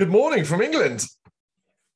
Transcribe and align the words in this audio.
Good 0.00 0.08
morning 0.08 0.44
from 0.44 0.62
England. 0.62 1.04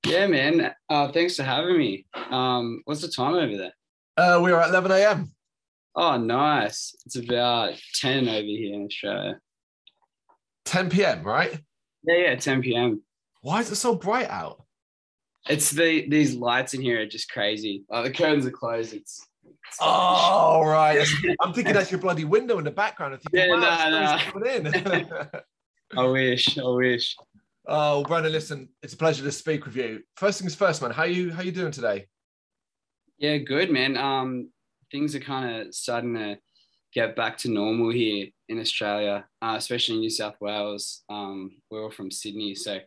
Yeah, 0.05 0.27
man. 0.27 0.75
Uh, 0.91 1.11
thanks 1.11 1.37
for 1.37 1.43
having 1.43 1.79
me. 1.79 2.05
Um, 2.15 2.83
what's 2.85 3.01
the 3.01 3.09
time 3.09 3.33
over 3.33 3.57
there? 3.57 3.73
Uh, 4.19 4.43
we 4.43 4.53
are 4.53 4.61
at 4.61 4.69
11 4.69 4.91
a.m. 4.91 5.33
Oh, 5.95 6.19
nice. 6.19 6.95
It's 7.07 7.17
about 7.17 7.73
10 7.95 8.29
over 8.29 8.43
here 8.43 8.75
in 8.75 8.85
Australia. 8.85 9.41
10 10.67 10.91
p.m., 10.91 11.23
right? 11.23 11.59
Yeah, 12.03 12.17
yeah, 12.17 12.35
10 12.35 12.61
p.m. 12.61 13.01
Why 13.41 13.61
is 13.61 13.73
it 13.73 13.77
so 13.77 13.95
bright 13.95 14.29
out? 14.29 14.63
It's 15.49 15.71
the 15.71 16.07
these 16.07 16.35
lights 16.35 16.75
in 16.75 16.83
here 16.83 17.01
are 17.01 17.07
just 17.07 17.31
crazy. 17.31 17.85
Like 17.89 18.05
the 18.05 18.13
curtains 18.13 18.45
are 18.45 18.51
closed. 18.51 18.93
It's, 18.93 19.27
it's 19.47 19.79
Oh, 19.81 20.61
right. 20.67 21.09
I'm 21.41 21.55
thinking 21.55 21.73
that's 21.73 21.91
your 21.91 22.01
bloody 22.03 22.25
window 22.25 22.59
in 22.59 22.65
the 22.65 22.71
background. 22.71 23.15
I'm 23.15 23.21
thinking, 23.21 23.51
Yeah, 23.51 23.59
wow, 23.59 24.11
sun's 24.11 24.23
coming 24.25 24.67
in. 24.67 25.11
I 25.97 26.05
wish. 26.05 26.59
I 26.59 26.65
wish. 26.65 27.17
Oh, 27.67 28.03
Brandon, 28.05 28.33
listen, 28.33 28.69
it's 28.83 28.95
a 28.95 28.97
pleasure 28.97 29.25
to 29.25 29.33
speak 29.33 29.65
with 29.65 29.77
you. 29.77 30.03
First 30.17 30.41
things 30.41 30.55
first, 30.55 30.83
man. 30.83 30.91
How 30.91 31.05
you 31.05 31.33
how 31.33 31.43
you 31.43 31.53
doing 31.53 31.73
today? 31.73 32.07
Yeah, 33.19 33.39
good, 33.39 33.71
man. 33.71 33.97
Um, 33.97 34.51
things 34.91 35.15
are 35.15 35.21
kind 35.21 35.57
of 35.57 35.75
starting 35.75 36.15
to 36.15 36.39
get 36.93 37.17
back 37.17 37.37
to 37.39 37.51
normal 37.51 37.91
here 37.91 38.29
in 38.49 38.61
Australia, 38.61 39.25
uh, 39.43 39.55
especially 39.57 39.97
in 39.97 40.01
New 40.01 40.11
South 40.11 40.37
Wales. 40.41 41.03
Um, 41.09 41.57
we're 41.71 41.85
all 41.85 41.91
from 41.91 42.11
Sydney, 42.11 42.55
so 42.55 42.79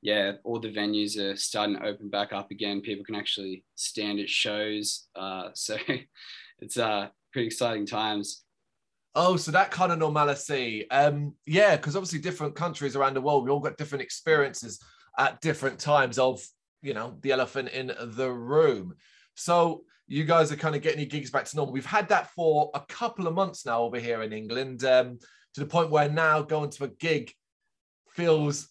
yeah, 0.00 0.32
all 0.44 0.58
the 0.58 0.72
venues 0.72 1.18
are 1.18 1.36
starting 1.36 1.76
to 1.76 1.86
open 1.86 2.10
back 2.10 2.32
up 2.32 2.50
again. 2.50 2.80
People 2.80 3.04
can 3.04 3.14
actually 3.14 3.64
stand 3.76 4.18
at 4.18 4.28
shows, 4.28 5.06
uh, 5.14 5.50
so 5.54 5.76
it's 6.58 6.76
uh, 6.76 7.08
pretty 7.32 7.46
exciting 7.46 7.86
times. 7.86 8.42
Oh, 9.14 9.36
so 9.36 9.50
that 9.50 9.70
kind 9.70 9.92
of 9.92 9.98
normalcy. 9.98 10.90
Um, 10.90 11.34
yeah, 11.46 11.76
because 11.76 11.96
obviously 11.96 12.18
different 12.18 12.54
countries 12.54 12.96
around 12.96 13.14
the 13.14 13.20
world, 13.20 13.44
we 13.44 13.50
all 13.50 13.60
got 13.60 13.76
different 13.76 14.02
experiences 14.02 14.80
at 15.18 15.40
different 15.40 15.78
times 15.78 16.18
of, 16.18 16.42
you 16.80 16.94
know, 16.94 17.18
the 17.20 17.32
elephant 17.32 17.68
in 17.68 17.92
the 18.00 18.30
room. 18.30 18.94
So 19.34 19.84
you 20.08 20.24
guys 20.24 20.50
are 20.50 20.56
kind 20.56 20.74
of 20.74 20.82
getting 20.82 21.00
your 21.00 21.08
gigs 21.08 21.30
back 21.30 21.44
to 21.44 21.56
normal. 21.56 21.74
We've 21.74 21.84
had 21.84 22.08
that 22.08 22.30
for 22.30 22.70
a 22.74 22.80
couple 22.80 23.26
of 23.26 23.34
months 23.34 23.66
now 23.66 23.82
over 23.82 23.98
here 23.98 24.22
in 24.22 24.32
England, 24.32 24.84
um, 24.84 25.18
to 25.54 25.60
the 25.60 25.66
point 25.66 25.90
where 25.90 26.08
now 26.08 26.40
going 26.40 26.70
to 26.70 26.84
a 26.84 26.88
gig 26.88 27.32
feels 28.10 28.68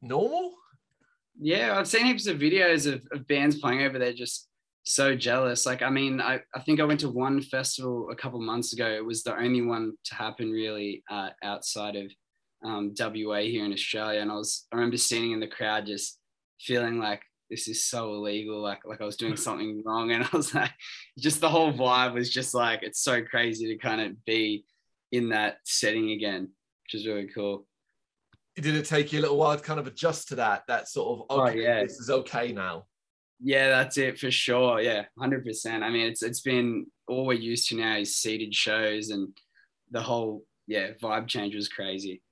normal. 0.00 0.54
Yeah, 1.38 1.78
I've 1.78 1.88
seen 1.88 2.06
heaps 2.06 2.26
of 2.26 2.38
videos 2.38 2.92
of, 2.92 3.06
of 3.12 3.26
bands 3.26 3.58
playing 3.60 3.82
over 3.82 3.98
there 3.98 4.12
just 4.12 4.48
so 4.84 5.14
jealous. 5.14 5.66
Like, 5.66 5.82
I 5.82 5.90
mean, 5.90 6.20
I, 6.20 6.40
I 6.54 6.60
think 6.60 6.80
I 6.80 6.84
went 6.84 7.00
to 7.00 7.08
one 7.08 7.40
festival 7.42 8.08
a 8.10 8.16
couple 8.16 8.40
months 8.40 8.72
ago. 8.72 8.88
It 8.88 9.04
was 9.04 9.22
the 9.22 9.36
only 9.36 9.62
one 9.62 9.92
to 10.04 10.14
happen 10.14 10.50
really 10.50 11.02
uh, 11.10 11.30
outside 11.42 11.96
of 11.96 12.10
um, 12.64 12.94
WA 12.98 13.40
here 13.40 13.64
in 13.64 13.72
Australia. 13.72 14.20
And 14.20 14.30
I 14.30 14.34
was, 14.34 14.66
I 14.72 14.76
remember 14.76 14.96
sitting 14.96 15.32
in 15.32 15.40
the 15.40 15.46
crowd 15.46 15.86
just 15.86 16.18
feeling 16.60 16.98
like 16.98 17.22
this 17.50 17.68
is 17.68 17.86
so 17.86 18.14
illegal, 18.14 18.60
like, 18.60 18.80
like 18.84 19.00
I 19.00 19.04
was 19.04 19.16
doing 19.16 19.36
something 19.36 19.82
wrong. 19.84 20.10
And 20.12 20.24
I 20.24 20.36
was 20.36 20.54
like, 20.54 20.72
just 21.18 21.40
the 21.40 21.48
whole 21.48 21.72
vibe 21.72 22.14
was 22.14 22.30
just 22.30 22.54
like, 22.54 22.82
it's 22.82 23.02
so 23.02 23.22
crazy 23.22 23.68
to 23.68 23.78
kind 23.78 24.00
of 24.00 24.24
be 24.24 24.64
in 25.12 25.30
that 25.30 25.58
setting 25.64 26.10
again, 26.10 26.50
which 26.84 26.94
is 27.00 27.06
really 27.06 27.28
cool. 27.34 27.66
Did 28.56 28.74
it 28.74 28.86
take 28.86 29.12
you 29.12 29.20
a 29.20 29.22
little 29.22 29.36
while 29.36 29.56
to 29.56 29.62
kind 29.62 29.78
of 29.78 29.86
adjust 29.86 30.28
to 30.28 30.34
that? 30.36 30.64
That 30.66 30.88
sort 30.88 31.20
of 31.20 31.26
Oh, 31.30 31.48
yeah. 31.48 31.82
this 31.84 32.00
is 32.00 32.10
okay 32.10 32.52
now. 32.52 32.86
Yeah, 33.40 33.68
that's 33.68 33.98
it 33.98 34.18
for 34.18 34.30
sure. 34.30 34.80
Yeah, 34.80 35.04
hundred 35.18 35.44
percent. 35.44 35.84
I 35.84 35.90
mean, 35.90 36.06
it's 36.06 36.22
it's 36.22 36.40
been 36.40 36.86
all 37.06 37.26
we're 37.26 37.34
used 37.34 37.68
to 37.68 37.76
now 37.76 37.96
is 37.96 38.16
seated 38.16 38.54
shows, 38.54 39.10
and 39.10 39.28
the 39.90 40.02
whole 40.02 40.44
yeah 40.66 40.90
vibe 41.00 41.28
change 41.28 41.54
was 41.54 41.68
crazy. 41.68 42.22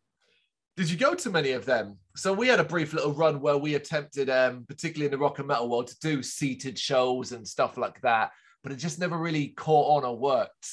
Did 0.77 0.91
you 0.91 0.97
go 0.99 1.15
to 1.15 1.31
many 1.31 1.53
of 1.53 1.65
them? 1.65 1.97
So 2.17 2.33
we 2.33 2.49
had 2.49 2.61
a 2.61 2.65
brief 2.65 2.93
little 2.93 3.13
run 3.13 3.41
where 3.41 3.57
we 3.57 3.77
attempted, 3.77 4.29
um, 4.29 4.67
particularly 4.69 5.07
in 5.07 5.11
the 5.11 5.19
rock 5.19 5.39
and 5.39 5.49
metal 5.49 5.71
world, 5.71 5.87
to 5.87 5.99
do 6.01 6.23
seated 6.23 6.79
shows 6.79 7.33
and 7.33 7.49
stuff 7.49 7.79
like 7.79 7.99
that, 8.03 8.31
but 8.63 8.73
it 8.73 8.77
just 8.77 8.99
never 8.99 9.17
really 9.17 9.49
caught 9.49 9.97
on 9.97 10.09
or 10.09 10.19
worked. 10.19 10.69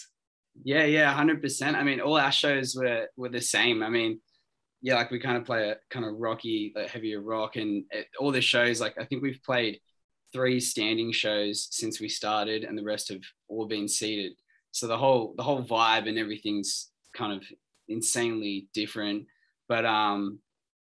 Yeah, 0.63 0.83
yeah, 0.85 1.13
hundred 1.13 1.41
percent. 1.41 1.77
I 1.77 1.83
mean, 1.83 2.01
all 2.01 2.17
our 2.17 2.31
shows 2.31 2.75
were 2.75 3.07
were 3.15 3.29
the 3.29 3.41
same. 3.41 3.83
I 3.83 3.89
mean, 3.89 4.19
yeah, 4.81 4.95
like 4.95 5.11
we 5.11 5.19
kind 5.19 5.37
of 5.37 5.45
play 5.45 5.69
a 5.69 5.77
kind 5.89 6.05
of 6.05 6.15
rocky, 6.17 6.73
like 6.75 6.89
heavier 6.89 7.21
rock, 7.21 7.55
and 7.55 7.85
it, 7.91 8.07
all 8.19 8.31
the 8.31 8.41
shows. 8.41 8.81
Like 8.81 8.95
I 8.99 9.05
think 9.05 9.21
we've 9.21 9.41
played 9.43 9.79
three 10.33 10.59
standing 10.59 11.11
shows 11.11 11.67
since 11.71 11.99
we 11.99 12.09
started, 12.09 12.63
and 12.63 12.77
the 12.77 12.83
rest 12.83 13.09
have 13.09 13.21
all 13.47 13.67
been 13.67 13.87
seated. 13.87 14.33
So 14.71 14.87
the 14.87 14.97
whole 14.97 15.33
the 15.37 15.43
whole 15.43 15.63
vibe 15.63 16.09
and 16.09 16.17
everything's 16.17 16.89
kind 17.15 17.33
of 17.33 17.43
insanely 17.87 18.67
different. 18.73 19.27
But 19.69 19.85
um, 19.85 20.39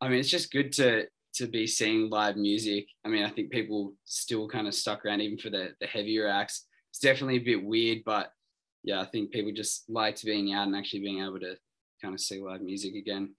I 0.00 0.08
mean, 0.08 0.20
it's 0.20 0.30
just 0.30 0.52
good 0.52 0.72
to 0.74 1.06
to 1.34 1.46
be 1.46 1.66
seeing 1.66 2.10
live 2.10 2.36
music. 2.36 2.86
I 3.04 3.08
mean, 3.08 3.24
I 3.24 3.30
think 3.30 3.50
people 3.50 3.94
still 4.04 4.48
kind 4.48 4.66
of 4.66 4.74
stuck 4.74 5.04
around 5.04 5.20
even 5.20 5.38
for 5.38 5.50
the 5.50 5.74
the 5.80 5.86
heavier 5.86 6.28
acts. 6.28 6.66
It's 6.90 7.00
definitely 7.00 7.36
a 7.36 7.56
bit 7.56 7.64
weird, 7.64 8.02
but 8.04 8.32
yeah, 8.84 9.00
I 9.00 9.06
think 9.06 9.30
people 9.30 9.52
just 9.52 9.88
liked 9.88 10.24
being 10.24 10.52
out 10.52 10.66
and 10.66 10.76
actually 10.76 11.00
being 11.00 11.22
able 11.22 11.40
to 11.40 11.56
kind 12.02 12.14
of 12.14 12.20
see 12.20 12.40
live 12.40 12.60
music 12.60 12.94
again. 12.94 13.34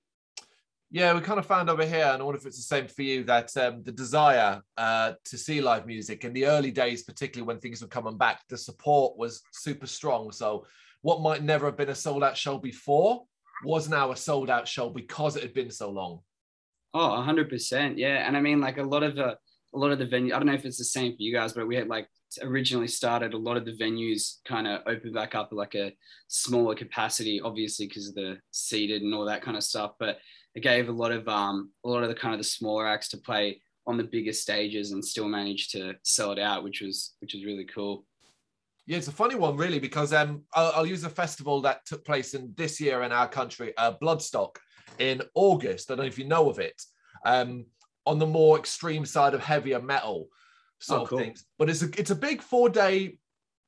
Yeah, 0.93 1.15
we 1.15 1.21
kind 1.21 1.39
of 1.39 1.47
found 1.47 1.71
over 1.71 1.83
here, 1.83 2.05
and 2.05 2.21
I 2.21 2.23
wonder 2.23 2.37
if 2.37 2.45
it's 2.45 2.57
the 2.57 2.61
same 2.61 2.87
for 2.87 3.01
you, 3.01 3.23
that 3.23 3.57
um, 3.57 3.81
the 3.81 3.91
desire 3.91 4.61
uh, 4.77 5.13
to 5.25 5.37
see 5.39 5.59
live 5.59 5.87
music 5.87 6.23
in 6.23 6.33
the 6.33 6.45
early 6.45 6.69
days, 6.69 7.01
particularly 7.01 7.47
when 7.47 7.59
things 7.59 7.81
were 7.81 7.87
coming 7.87 8.15
back, 8.15 8.41
the 8.47 8.55
support 8.55 9.17
was 9.17 9.41
super 9.51 9.87
strong. 9.87 10.31
So, 10.31 10.67
what 11.01 11.21
might 11.21 11.41
never 11.41 11.65
have 11.65 11.77
been 11.77 11.89
a 11.89 11.95
sold 11.95 12.23
out 12.23 12.37
show 12.37 12.59
before 12.59 13.23
was 13.65 13.89
now 13.89 14.11
a 14.11 14.15
sold 14.15 14.51
out 14.51 14.67
show 14.67 14.91
because 14.91 15.35
it 15.35 15.41
had 15.41 15.55
been 15.55 15.71
so 15.71 15.89
long. 15.89 16.19
Oh, 16.93 17.19
hundred 17.23 17.49
percent, 17.49 17.97
yeah. 17.97 18.27
And 18.27 18.37
I 18.37 18.41
mean, 18.41 18.61
like 18.61 18.77
a 18.77 18.83
lot 18.83 19.01
of 19.01 19.15
the 19.15 19.35
a 19.73 19.77
lot 19.77 19.91
of 19.91 19.97
the 19.97 20.05
venue. 20.05 20.35
I 20.35 20.37
don't 20.37 20.45
know 20.45 20.53
if 20.53 20.63
it's 20.63 20.77
the 20.77 20.83
same 20.83 21.13
for 21.13 21.23
you 21.23 21.33
guys, 21.33 21.53
but 21.53 21.65
we 21.65 21.75
had 21.75 21.87
like 21.87 22.07
originally 22.41 22.87
started 22.87 23.33
a 23.33 23.37
lot 23.37 23.57
of 23.57 23.65
the 23.65 23.77
venues 23.77 24.37
kind 24.45 24.67
of 24.67 24.81
opened 24.87 25.13
back 25.13 25.35
up 25.35 25.49
like 25.51 25.75
a 25.75 25.93
smaller 26.27 26.75
capacity, 26.75 27.41
obviously 27.41 27.87
because 27.87 28.07
of 28.07 28.15
the 28.15 28.37
seated 28.51 29.01
and 29.01 29.13
all 29.13 29.25
that 29.25 29.41
kind 29.41 29.57
of 29.57 29.63
stuff. 29.63 29.93
But 29.99 30.19
it 30.55 30.61
gave 30.61 30.89
a 30.89 30.93
lot 30.93 31.11
of 31.11 31.27
um 31.27 31.71
a 31.83 31.89
lot 31.89 32.03
of 32.03 32.09
the 32.09 32.15
kind 32.15 32.33
of 32.33 32.39
the 32.39 32.45
smaller 32.45 32.87
acts 32.87 33.09
to 33.09 33.17
play 33.17 33.61
on 33.85 33.97
the 33.97 34.03
bigger 34.03 34.33
stages 34.33 34.91
and 34.91 35.03
still 35.03 35.27
manage 35.27 35.69
to 35.69 35.93
sell 36.03 36.31
it 36.31 36.39
out, 36.39 36.63
which 36.63 36.81
was 36.81 37.15
which 37.19 37.33
was 37.33 37.45
really 37.45 37.65
cool. 37.65 38.05
Yeah, 38.85 38.97
it's 38.97 39.07
a 39.07 39.13
funny 39.13 39.35
one, 39.35 39.55
really, 39.55 39.79
because 39.79 40.11
um, 40.11 40.43
I'll, 40.53 40.73
I'll 40.75 40.85
use 40.85 41.05
a 41.05 41.09
festival 41.09 41.61
that 41.61 41.85
took 41.85 42.03
place 42.03 42.33
in 42.33 42.53
this 42.57 42.81
year 42.81 43.03
in 43.03 43.13
our 43.13 43.29
country, 43.29 43.73
uh, 43.77 43.93
Bloodstock, 44.01 44.57
in 44.99 45.21
August. 45.35 45.89
I 45.89 45.95
don't 45.95 46.03
know 46.03 46.07
if 46.07 46.19
you 46.19 46.25
know 46.25 46.49
of 46.49 46.59
it. 46.59 46.81
Um, 47.25 47.65
on 48.05 48.19
the 48.19 48.25
more 48.25 48.57
extreme 48.57 49.05
side 49.05 49.33
of 49.33 49.41
heavier 49.41 49.81
metal 49.81 50.27
sort 50.83 51.01
Oh, 51.01 51.03
of 51.03 51.09
cool. 51.09 51.17
things, 51.17 51.45
but 51.57 51.69
it's 51.69 51.81
a 51.83 51.89
it's 51.99 52.11
a 52.11 52.15
big 52.15 52.41
four 52.41 52.69
day 52.69 53.17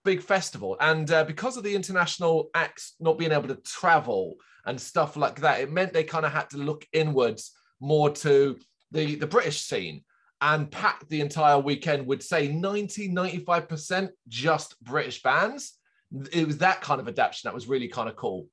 big 0.04 0.22
festival, 0.22 0.78
and 0.80 1.10
uh, 1.12 1.24
because 1.24 1.58
of 1.58 1.64
the 1.64 1.76
international 1.76 2.50
acts 2.54 2.96
not 3.00 3.18
being 3.18 3.32
able 3.32 3.48
to 3.48 3.56
travel 3.58 4.36
and 4.66 4.80
stuff 4.80 5.16
like 5.16 5.42
that, 5.42 5.62
it 5.62 5.72
meant 5.72 5.94
they 5.94 6.04
kind 6.04 6.26
of 6.26 6.32
had 6.32 6.50
to 6.52 6.58
look 6.58 6.86
inwards 6.94 7.52
more 7.80 8.10
to 8.12 8.58
the 8.92 9.16
the 9.16 9.28
British 9.28 9.62
scene 9.62 10.04
and 10.42 10.70
pack 10.70 11.08
the 11.08 11.22
entire 11.22 11.58
weekend 11.60 12.06
with 12.06 12.22
say 12.22 12.50
90 12.50 13.10
95% 13.10 14.10
just 14.28 14.76
british 14.84 15.22
bands 15.24 15.80
it 16.34 16.46
was 16.46 16.58
that 16.58 16.82
kind 16.82 17.00
of 17.00 17.08
adaptation 17.08 17.48
that 17.48 17.54
was 17.54 17.68
really 17.68 17.88
kind 17.88 18.10
of 18.10 18.18
cool 18.18 18.48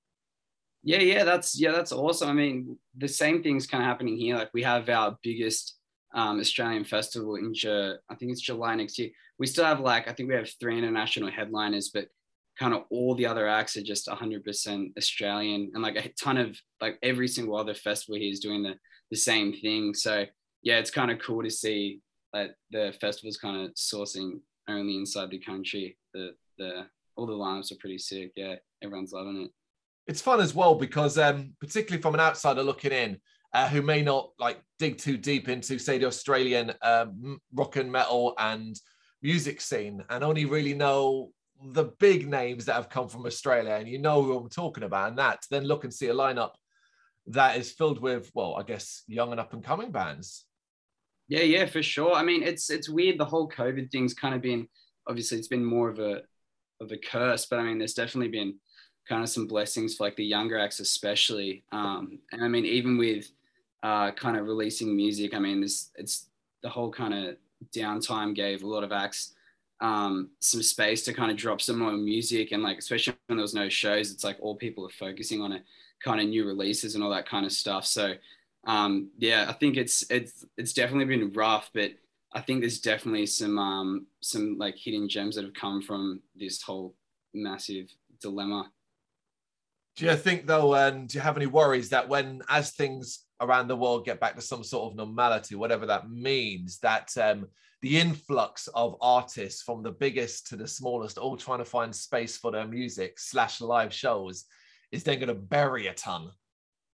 Yeah, 0.84 0.98
yeah, 0.98 1.24
that's 1.24 1.58
yeah, 1.60 1.70
that's 1.72 1.92
awesome. 1.92 2.28
I 2.28 2.32
mean, 2.32 2.78
the 2.96 3.08
same 3.08 3.42
thing's 3.42 3.66
kind 3.66 3.82
of 3.82 3.88
happening 3.88 4.16
here. 4.16 4.36
Like 4.36 4.50
we 4.52 4.62
have 4.62 4.88
our 4.88 5.16
biggest 5.22 5.76
um, 6.14 6.40
Australian 6.40 6.84
festival 6.84 7.36
in 7.36 7.52
I 8.10 8.14
think 8.14 8.32
it's 8.32 8.40
July 8.40 8.74
next 8.74 8.98
year. 8.98 9.10
We 9.38 9.46
still 9.46 9.64
have 9.64 9.80
like 9.80 10.08
I 10.08 10.12
think 10.12 10.28
we 10.28 10.34
have 10.34 10.50
three 10.60 10.78
international 10.78 11.30
headliners, 11.30 11.90
but 11.92 12.08
kind 12.58 12.74
of 12.74 12.84
all 12.90 13.14
the 13.14 13.26
other 13.26 13.48
acts 13.48 13.76
are 13.76 13.82
just 13.82 14.06
100% 14.08 14.96
Australian, 14.96 15.70
and 15.74 15.82
like 15.82 15.96
a 15.96 16.08
ton 16.10 16.36
of 16.36 16.56
like 16.80 16.98
every 17.02 17.28
single 17.28 17.56
other 17.56 17.74
festival 17.74 18.18
here 18.18 18.30
is 18.30 18.40
doing 18.40 18.62
the 18.62 18.74
the 19.10 19.16
same 19.16 19.52
thing. 19.52 19.94
So 19.94 20.26
yeah, 20.62 20.78
it's 20.78 20.90
kind 20.90 21.10
of 21.10 21.18
cool 21.18 21.42
to 21.42 21.50
see 21.50 22.00
that 22.32 22.54
the 22.70 22.94
festival's 23.00 23.36
kind 23.36 23.64
of 23.64 23.74
sourcing 23.74 24.40
only 24.68 24.96
inside 24.96 25.30
the 25.30 25.38
country. 25.38 25.96
The 26.14 26.34
the 26.58 26.86
all 27.16 27.26
the 27.26 27.32
lineups 27.32 27.72
are 27.72 27.80
pretty 27.80 27.98
sick. 27.98 28.32
Yeah, 28.36 28.56
everyone's 28.82 29.12
loving 29.12 29.42
it. 29.42 29.50
it's 30.06 30.20
fun 30.22 30.40
as 30.40 30.54
well 30.54 30.74
because 30.74 31.18
um, 31.18 31.54
particularly 31.60 32.02
from 32.02 32.14
an 32.14 32.20
outsider 32.20 32.62
looking 32.62 32.92
in 32.92 33.20
uh, 33.54 33.68
who 33.68 33.82
may 33.82 34.02
not 34.02 34.30
like 34.38 34.60
dig 34.78 34.98
too 34.98 35.16
deep 35.16 35.48
into 35.48 35.78
say 35.78 35.98
the 35.98 36.06
australian 36.06 36.72
um, 36.82 37.38
rock 37.54 37.76
and 37.76 37.90
metal 37.90 38.34
and 38.38 38.80
music 39.22 39.60
scene 39.60 40.02
and 40.10 40.24
only 40.24 40.44
really 40.44 40.74
know 40.74 41.30
the 41.72 41.84
big 42.00 42.28
names 42.28 42.64
that 42.64 42.74
have 42.74 42.88
come 42.88 43.08
from 43.08 43.24
australia 43.26 43.74
and 43.74 43.88
you 43.88 43.98
know 43.98 44.22
who 44.22 44.36
i'm 44.36 44.48
talking 44.48 44.84
about 44.84 45.08
and 45.08 45.18
that 45.18 45.38
then 45.50 45.64
look 45.64 45.84
and 45.84 45.94
see 45.94 46.08
a 46.08 46.14
lineup 46.14 46.52
that 47.26 47.56
is 47.56 47.70
filled 47.72 48.00
with 48.00 48.30
well 48.34 48.56
i 48.56 48.62
guess 48.62 49.02
young 49.06 49.30
and 49.30 49.40
up 49.40 49.52
and 49.52 49.62
coming 49.64 49.92
bands 49.92 50.44
Yeah, 51.28 51.44
yeah, 51.44 51.66
for 51.66 51.82
sure. 51.82 52.12
I 52.14 52.22
mean, 52.24 52.42
it's 52.42 52.68
it's 52.68 52.88
weird. 52.88 53.16
The 53.18 53.24
whole 53.24 53.48
COVID 53.48 53.90
thing's 53.90 54.14
kind 54.14 54.34
of 54.34 54.42
been 54.42 54.68
obviously 55.06 55.38
it's 55.38 55.48
been 55.48 55.64
more 55.64 55.88
of 55.88 55.98
a 55.98 56.22
of 56.80 56.90
a 56.92 56.98
curse, 56.98 57.46
but 57.46 57.58
I 57.58 57.62
mean, 57.62 57.78
there's 57.78 57.94
definitely 57.94 58.28
been 58.28 58.58
kind 59.08 59.22
of 59.22 59.28
some 59.30 59.46
blessings 59.46 59.94
for 59.94 60.04
like 60.04 60.16
the 60.16 60.24
younger 60.24 60.58
acts, 60.58 60.80
especially. 60.80 61.64
Um, 61.72 62.18
and 62.32 62.44
I 62.44 62.48
mean, 62.48 62.66
even 62.66 62.98
with 62.98 63.30
uh, 63.82 64.10
kind 64.12 64.36
of 64.36 64.46
releasing 64.46 64.94
music. 64.96 65.34
I 65.34 65.38
mean, 65.38 65.60
this 65.60 65.90
it's 65.96 66.26
the 66.62 66.68
whole 66.68 66.90
kind 66.90 67.14
of 67.14 67.36
downtime 67.74 68.34
gave 68.34 68.62
a 68.62 68.66
lot 68.66 68.84
of 68.84 68.92
acts 68.92 69.34
um, 69.82 70.30
some 70.38 70.62
space 70.62 71.02
to 71.04 71.12
kind 71.12 71.30
of 71.30 71.36
drop 71.36 71.60
some 71.60 71.78
more 71.78 71.92
music 71.92 72.52
and 72.52 72.62
like 72.62 72.78
especially 72.78 73.14
when 73.26 73.36
there 73.36 73.42
was 73.42 73.54
no 73.54 73.68
shows, 73.68 74.12
it's 74.12 74.24
like 74.24 74.36
all 74.40 74.54
people 74.54 74.86
are 74.86 74.90
focusing 74.90 75.40
on 75.42 75.52
it, 75.52 75.64
kind 76.02 76.20
of 76.20 76.28
new 76.28 76.46
releases 76.46 76.94
and 76.94 77.02
all 77.02 77.10
that 77.10 77.28
kind 77.28 77.44
of 77.44 77.52
stuff. 77.52 77.84
So 77.84 78.14
um, 78.64 79.10
yeah, 79.18 79.46
I 79.48 79.52
think 79.52 79.76
it's 79.76 80.08
it's 80.08 80.44
it's 80.56 80.72
definitely 80.72 81.16
been 81.16 81.32
rough, 81.32 81.70
but 81.74 81.90
I 82.32 82.40
think 82.40 82.60
there's 82.60 82.80
definitely 82.80 83.26
some 83.26 83.58
um, 83.58 84.06
some 84.20 84.56
like 84.56 84.76
hidden 84.76 85.08
gems 85.08 85.34
that 85.34 85.44
have 85.44 85.54
come 85.54 85.82
from 85.82 86.20
this 86.36 86.62
whole 86.62 86.94
massive 87.34 87.88
dilemma. 88.20 88.70
Do 89.96 90.06
you 90.06 90.14
think 90.14 90.46
though, 90.46 90.74
and 90.74 91.08
do 91.08 91.18
you 91.18 91.22
have 91.22 91.36
any 91.36 91.46
worries 91.46 91.88
that 91.88 92.08
when 92.08 92.42
as 92.48 92.70
things 92.70 93.24
around 93.42 93.68
the 93.68 93.76
world 93.76 94.06
get 94.06 94.20
back 94.20 94.36
to 94.36 94.40
some 94.40 94.64
sort 94.64 94.90
of 94.90 94.96
normality, 94.96 95.54
whatever 95.54 95.84
that 95.86 96.10
means, 96.10 96.78
that 96.78 97.14
um, 97.18 97.46
the 97.82 97.98
influx 97.98 98.68
of 98.68 98.96
artists 99.00 99.62
from 99.62 99.82
the 99.82 99.90
biggest 99.90 100.46
to 100.46 100.56
the 100.56 100.66
smallest, 100.66 101.18
all 101.18 101.36
trying 101.36 101.58
to 101.58 101.64
find 101.64 101.94
space 101.94 102.36
for 102.36 102.52
their 102.52 102.66
music 102.66 103.18
slash 103.18 103.60
live 103.60 103.92
shows, 103.92 104.44
is 104.92 105.02
then 105.02 105.18
going 105.18 105.28
to 105.28 105.34
bury 105.34 105.88
a 105.88 105.94
ton. 105.94 106.30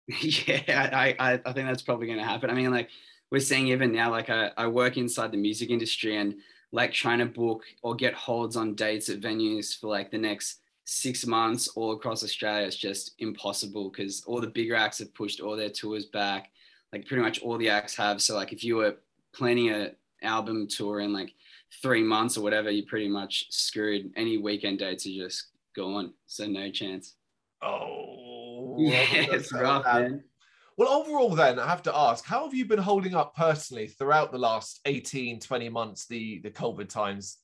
Yeah, 0.23 0.89
I, 0.95 1.15
I, 1.19 1.33
I 1.35 1.53
think 1.53 1.69
that's 1.69 1.83
probably 1.83 2.06
going 2.06 2.19
to 2.19 2.25
happen. 2.25 2.49
I 2.49 2.55
mean, 2.55 2.71
like 2.71 2.89
we're 3.31 3.41
seeing 3.41 3.69
even 3.69 3.93
now, 3.93 4.11
like 4.11 4.31
I, 4.31 4.50
I 4.56 4.67
work 4.67 4.97
inside 4.97 5.33
the 5.33 5.37
music 5.37 5.69
industry 5.69 6.17
and 6.17 6.37
like 6.73 6.93
trying 6.93 7.19
to 7.19 7.27
book 7.27 7.65
or 7.83 7.95
get 7.95 8.15
holds 8.15 8.56
on 8.56 8.75
dates 8.75 9.11
at 9.11 9.21
venues 9.21 9.79
for 9.79 9.89
like 9.89 10.11
the 10.11 10.17
next 10.17 10.61
six 10.88 11.26
months 11.26 11.69
all 11.69 11.93
across 11.93 12.25
Australia 12.25 12.67
is 12.67 12.75
just 12.75 13.12
impossible 13.19 13.90
because 13.90 14.25
all 14.25 14.40
the 14.40 14.46
bigger 14.46 14.75
acts 14.75 15.00
have 15.00 15.12
pushed 15.12 15.38
all 15.38 15.55
their 15.55 15.69
tours 15.69 16.06
back. 16.06 16.50
Like 16.94 17.06
pretty 17.06 17.23
much 17.23 17.43
all 17.43 17.58
the 17.58 17.69
acts 17.69 17.94
have. 17.96 18.23
So 18.23 18.35
like 18.35 18.55
if 18.55 18.64
you 18.64 18.76
were 18.76 18.96
planning 19.35 19.69
a 19.69 19.90
album 20.23 20.67
tour 20.67 21.00
in 21.00 21.12
like 21.12 21.35
three 21.82 22.02
months 22.02 22.38
or 22.38 22.43
whatever, 22.43 22.70
you're 22.70 22.87
pretty 22.87 23.08
much 23.08 23.49
screwed. 23.50 24.11
Any 24.17 24.38
weekend 24.38 24.79
dates 24.79 25.06
are 25.06 25.11
just 25.11 25.49
gone. 25.76 26.14
So 26.26 26.46
no 26.46 26.70
chance. 26.70 27.17
Oh 27.62 28.76
yeah, 28.79 29.05
it's 29.12 29.52
rough, 29.52 29.85
man. 29.85 30.25
Well, 30.79 30.88
overall, 30.88 31.35
then, 31.35 31.58
I 31.58 31.67
have 31.67 31.82
to 31.82 31.94
ask, 31.94 32.25
how 32.25 32.44
have 32.44 32.55
you 32.55 32.64
been 32.64 32.79
holding 32.79 33.14
up 33.14 33.35
personally 33.35 33.88
throughout 33.88 34.31
the 34.31 34.38
last 34.38 34.81
18, 34.87 35.40
20 35.40 35.69
months, 35.70 36.06
the, 36.06 36.38
the 36.38 36.52
COVID 36.52 36.88
times? 36.88 37.38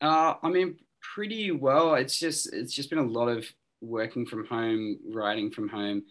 Uh, 0.00 0.34
I 0.42 0.48
mean, 0.48 0.76
pretty 1.14 1.50
well. 1.50 1.94
It's 1.94 2.18
just 2.18 2.52
it's 2.52 2.72
just 2.72 2.90
been 2.90 2.98
a 2.98 3.02
lot 3.02 3.28
of 3.28 3.46
working 3.80 4.26
from 4.26 4.46
home, 4.46 4.98
writing 5.12 5.50
from 5.50 5.68
home. 5.68 6.04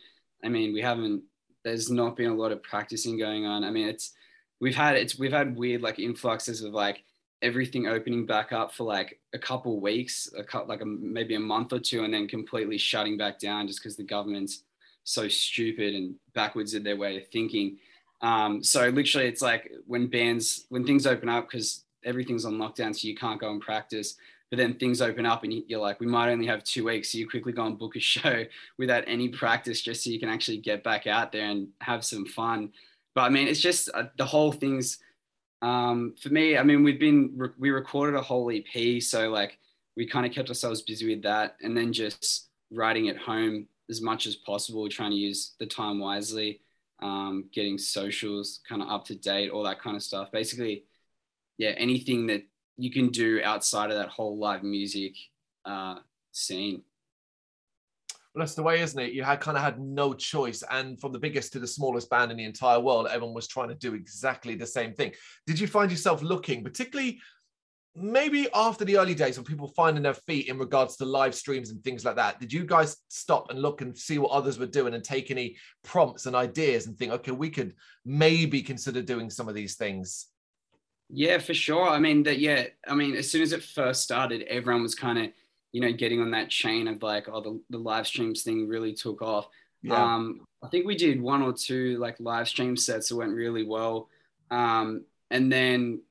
I 0.43 0.49
mean, 0.49 0.73
we 0.73 0.81
haven't. 0.81 1.23
There's 1.63 1.89
not 1.89 2.15
been 2.15 2.31
a 2.31 2.35
lot 2.35 2.51
of 2.51 2.61
practicing 2.63 3.17
going 3.17 3.45
on. 3.45 3.63
I 3.63 3.71
mean, 3.71 3.87
it's 3.87 4.13
we've 4.59 4.75
had 4.75 4.95
it's 4.95 5.17
we've 5.17 5.31
had 5.31 5.55
weird 5.55 5.81
like 5.81 5.99
influxes 5.99 6.63
of 6.63 6.73
like 6.73 7.03
everything 7.41 7.87
opening 7.87 8.25
back 8.25 8.51
up 8.51 8.73
for 8.73 8.83
like 8.83 9.19
a 9.33 9.39
couple 9.39 9.79
weeks, 9.79 10.29
a 10.37 10.43
couple, 10.43 10.67
like 10.67 10.81
a, 10.81 10.85
maybe 10.85 11.35
a 11.35 11.39
month 11.39 11.73
or 11.73 11.79
two, 11.79 12.03
and 12.03 12.13
then 12.13 12.27
completely 12.27 12.77
shutting 12.77 13.17
back 13.17 13.39
down 13.39 13.67
just 13.67 13.81
because 13.81 13.95
the 13.95 14.03
government's 14.03 14.63
so 15.03 15.27
stupid 15.27 15.93
and 15.93 16.15
backwards 16.33 16.73
in 16.73 16.83
their 16.83 16.97
way 16.97 17.17
of 17.17 17.27
thinking. 17.27 17.77
Um, 18.21 18.63
so 18.63 18.89
literally, 18.89 19.27
it's 19.27 19.41
like 19.41 19.71
when 19.85 20.07
bands 20.07 20.65
when 20.69 20.85
things 20.85 21.05
open 21.05 21.29
up 21.29 21.49
because 21.49 21.83
everything's 22.03 22.45
on 22.45 22.53
lockdown, 22.53 22.95
so 22.95 23.07
you 23.07 23.15
can't 23.15 23.39
go 23.39 23.51
and 23.51 23.61
practice 23.61 24.15
but 24.55 24.61
then 24.61 24.75
things 24.75 25.01
open 25.01 25.25
up 25.25 25.43
and 25.43 25.51
you're 25.67 25.81
like, 25.81 25.99
we 25.99 26.07
might 26.07 26.31
only 26.31 26.47
have 26.47 26.63
two 26.63 26.85
weeks. 26.85 27.11
So 27.11 27.17
you 27.17 27.29
quickly 27.29 27.51
go 27.51 27.65
and 27.65 27.77
book 27.77 27.97
a 27.97 27.99
show 28.13 28.45
without 28.77 29.03
any 29.05 29.27
practice 29.27 29.81
just 29.81 30.01
so 30.01 30.09
you 30.09 30.19
can 30.19 30.29
actually 30.29 30.59
get 30.59 30.81
back 30.81 31.07
out 31.07 31.33
there 31.33 31.49
and 31.49 31.67
have 31.81 32.05
some 32.05 32.25
fun. 32.25 32.71
But 33.15 33.23
I 33.23 33.29
mean, 33.29 33.49
it's 33.49 33.59
just 33.59 33.89
uh, 33.93 34.03
the 34.17 34.25
whole 34.25 34.53
thing's 34.53 34.99
um, 35.61 36.15
for 36.21 36.29
me. 36.29 36.57
I 36.57 36.63
mean, 36.63 36.83
we've 36.83 36.99
been, 36.99 37.33
re- 37.35 37.49
we 37.57 37.69
recorded 37.69 38.15
a 38.17 38.21
whole 38.21 38.49
EP. 38.49 39.01
So 39.01 39.29
like 39.29 39.59
we 39.97 40.07
kind 40.07 40.25
of 40.25 40.31
kept 40.31 40.47
ourselves 40.47 40.83
busy 40.83 41.09
with 41.13 41.23
that 41.23 41.57
and 41.61 41.75
then 41.75 41.91
just 41.91 42.47
writing 42.71 43.09
at 43.09 43.17
home 43.17 43.67
as 43.89 44.01
much 44.01 44.25
as 44.25 44.37
possible, 44.37 44.87
trying 44.87 45.11
to 45.11 45.17
use 45.17 45.55
the 45.59 45.65
time 45.65 45.99
wisely, 45.99 46.61
um, 47.01 47.49
getting 47.51 47.77
socials 47.77 48.61
kind 48.67 48.81
of 48.81 48.87
up 48.87 49.03
to 49.05 49.15
date, 49.15 49.49
all 49.49 49.63
that 49.63 49.81
kind 49.81 49.97
of 49.97 50.03
stuff. 50.03 50.31
Basically, 50.31 50.85
yeah, 51.57 51.71
anything 51.71 52.27
that 52.27 52.43
you 52.77 52.91
can 52.91 53.09
do 53.09 53.41
outside 53.43 53.91
of 53.91 53.97
that 53.97 54.09
whole 54.09 54.37
live 54.37 54.63
music 54.63 55.15
uh, 55.65 55.95
scene. 56.31 56.81
Well, 58.33 58.41
that's 58.41 58.55
the 58.55 58.63
way, 58.63 58.81
isn't 58.81 58.99
it? 58.99 59.13
You 59.13 59.23
had 59.23 59.39
kind 59.39 59.55
of 59.55 59.63
had 59.63 59.79
no 59.79 60.13
choice, 60.13 60.61
and 60.69 60.99
from 60.99 61.13
the 61.13 61.19
biggest 61.19 61.53
to 61.53 61.59
the 61.59 61.67
smallest 61.67 62.09
band 62.09 62.31
in 62.31 62.37
the 62.37 62.43
entire 62.43 62.79
world, 62.81 63.07
everyone 63.07 63.33
was 63.33 63.47
trying 63.47 63.69
to 63.69 63.75
do 63.75 63.93
exactly 63.93 64.55
the 64.55 64.67
same 64.67 64.93
thing. 64.93 65.13
Did 65.47 65.57
you 65.57 65.67
find 65.67 65.89
yourself 65.89 66.21
looking, 66.21 66.63
particularly 66.63 67.21
maybe 67.95 68.49
after 68.53 68.83
the 68.83 68.97
early 68.97 69.15
days 69.15 69.37
when 69.37 69.45
people 69.45 69.69
finding 69.69 70.03
their 70.03 70.13
feet 70.13 70.49
in 70.49 70.57
regards 70.57 70.97
to 70.97 71.05
live 71.05 71.33
streams 71.33 71.69
and 71.69 71.81
things 71.81 72.03
like 72.03 72.17
that? 72.17 72.39
Did 72.41 72.51
you 72.51 72.65
guys 72.65 72.97
stop 73.07 73.49
and 73.49 73.61
look 73.61 73.79
and 73.79 73.97
see 73.97 74.17
what 74.17 74.31
others 74.31 74.59
were 74.59 74.65
doing 74.65 74.93
and 74.93 75.03
take 75.03 75.31
any 75.31 75.55
prompts 75.83 76.25
and 76.25 76.35
ideas 76.35 76.87
and 76.87 76.97
think, 76.97 77.13
okay, 77.13 77.31
we 77.31 77.49
could 77.49 77.73
maybe 78.03 78.61
consider 78.61 79.01
doing 79.01 79.29
some 79.29 79.47
of 79.47 79.55
these 79.55 79.75
things? 79.75 80.27
Yeah, 81.09 81.37
for 81.37 81.53
sure. 81.53 81.87
I 81.87 81.99
mean 81.99 82.23
that. 82.23 82.39
Yeah, 82.39 82.65
I 82.87 82.95
mean 82.95 83.15
as 83.15 83.29
soon 83.29 83.41
as 83.41 83.53
it 83.53 83.63
first 83.63 84.03
started, 84.03 84.43
everyone 84.43 84.83
was 84.83 84.95
kind 84.95 85.19
of 85.19 85.31
you 85.71 85.81
know 85.81 85.91
getting 85.91 86.21
on 86.21 86.31
that 86.31 86.49
chain 86.49 86.87
of 86.87 87.03
like, 87.03 87.27
oh, 87.29 87.41
the, 87.41 87.61
the 87.69 87.77
live 87.77 88.07
streams 88.07 88.43
thing 88.43 88.67
really 88.67 88.93
took 88.93 89.21
off. 89.21 89.47
Yeah. 89.81 90.01
Um, 90.01 90.41
I 90.63 90.67
think 90.69 90.85
we 90.85 90.95
did 90.95 91.21
one 91.21 91.43
or 91.43 91.53
two 91.53 91.97
like 91.99 92.15
live 92.19 92.47
stream 92.47 92.75
sets 92.75 93.09
that 93.09 93.15
went 93.15 93.33
really 93.33 93.63
well, 93.63 94.09
um, 94.49 95.05
and 95.29 95.51
then 95.51 96.01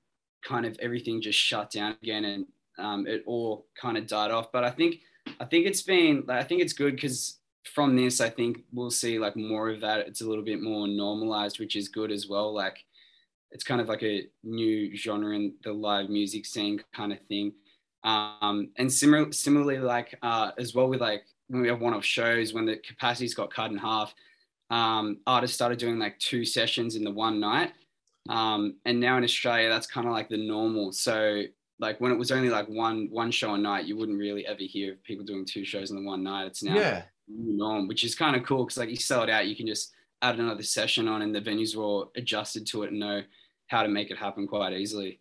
kind 0.45 0.64
of 0.64 0.78
everything 0.80 1.21
just 1.21 1.38
shut 1.38 1.71
down 1.71 1.97
again, 2.02 2.25
and 2.25 2.47
um, 2.78 3.07
it 3.07 3.25
all 3.26 3.66
kind 3.80 3.97
of 3.97 4.07
died 4.07 4.30
off. 4.30 4.52
But 4.52 4.64
I 4.64 4.71
think 4.71 5.00
I 5.40 5.45
think 5.45 5.66
it's 5.66 5.83
been 5.83 6.25
like, 6.26 6.38
I 6.38 6.45
think 6.45 6.62
it's 6.62 6.73
good 6.73 6.95
because 6.95 7.38
from 7.64 7.97
this, 7.97 8.21
I 8.21 8.30
think 8.30 8.59
we'll 8.73 8.90
see 8.90 9.18
like 9.18 9.35
more 9.37 9.71
of 9.71 9.80
that. 9.80 10.07
It's 10.07 10.21
a 10.21 10.28
little 10.28 10.45
bit 10.45 10.61
more 10.61 10.87
normalized, 10.87 11.59
which 11.59 11.75
is 11.75 11.88
good 11.88 12.12
as 12.12 12.28
well. 12.28 12.52
Like 12.54 12.85
it's 13.54 13.64
kind 13.64 13.80
of 13.80 13.88
like 13.88 14.02
a 14.02 14.26
new 14.42 14.94
genre 14.96 15.34
in 15.34 15.54
the 15.62 15.73
live 15.73 16.11
music 16.11 16.44
scene 16.44 16.82
kind 16.92 17.12
of 17.12 17.20
thing. 17.28 17.52
Um, 18.02 18.70
and 18.76 18.92
similar, 18.92 19.32
similarly, 19.32 19.78
like 19.78 20.18
uh, 20.23 20.50
as 20.58 20.75
well 20.75 20.88
with 20.88 21.00
like 21.00 21.25
when 21.49 21.62
we 21.62 21.68
have 21.68 21.80
one-off 21.80 22.04
shows, 22.04 22.52
when 22.52 22.66
the 22.66 22.76
capacities 22.76 23.34
got 23.34 23.54
cut 23.54 23.70
in 23.70 23.78
half, 23.78 24.12
um, 24.70 25.18
artists 25.26 25.54
started 25.54 25.78
doing 25.78 25.99
like 25.99 26.18
two 26.18 26.44
sessions 26.44 26.96
in 26.96 27.04
the 27.04 27.11
one 27.11 27.38
night. 27.40 27.73
Um, 28.28 28.76
and 28.84 28.99
now 28.99 29.16
in 29.18 29.25
Australia, 29.25 29.68
that's 29.68 29.87
kind 29.87 30.06
of 30.06 30.12
like 30.12 30.28
the 30.28 30.37
normal. 30.37 30.92
So 30.92 31.42
like 31.78 32.00
when 32.00 32.12
it 32.12 32.18
was 32.18 32.32
only 32.32 32.50
like 32.50 32.68
one 32.68 33.08
one 33.11 33.30
show 33.30 33.54
a 33.54 33.58
night, 33.58 33.84
you 33.84 33.96
wouldn't 33.96 34.18
really 34.18 34.46
ever 34.46 34.62
hear 34.62 34.92
of 34.92 35.04
people 35.04 35.25
doing 35.25 35.44
two 35.44 35.64
shows 35.64 35.90
in 35.90 35.96
the 35.96 36.02
one 36.02 36.25
night. 36.25 36.46
It's 36.46 36.62
now 36.62 36.75
yeah. 36.75 37.02
norm, 37.28 37.87
which 37.87 38.04
is 38.04 38.14
kind 38.14 38.34
of 38.34 38.44
cool 38.44 38.64
because 38.64 38.78
like 38.78 38.90
you 38.90 38.96
sell 38.96 39.23
it 39.23 39.30
out, 39.30 39.46
you 39.46 39.54
can 39.54 39.66
just 39.66 39.92
add 40.23 40.38
another 40.38 40.62
session 40.62 41.06
on, 41.06 41.23
and 41.23 41.34
the 41.34 41.40
venues 41.40 41.76
were 41.76 41.84
all 41.84 42.12
adjusted 42.16 42.66
to 42.66 42.82
it 42.82 42.90
and 42.90 43.00
know 43.00 43.23
how 43.66 43.83
to 43.83 43.88
make 43.88 44.11
it 44.11 44.18
happen 44.18 44.47
quite 44.47 44.73
easily. 44.73 45.21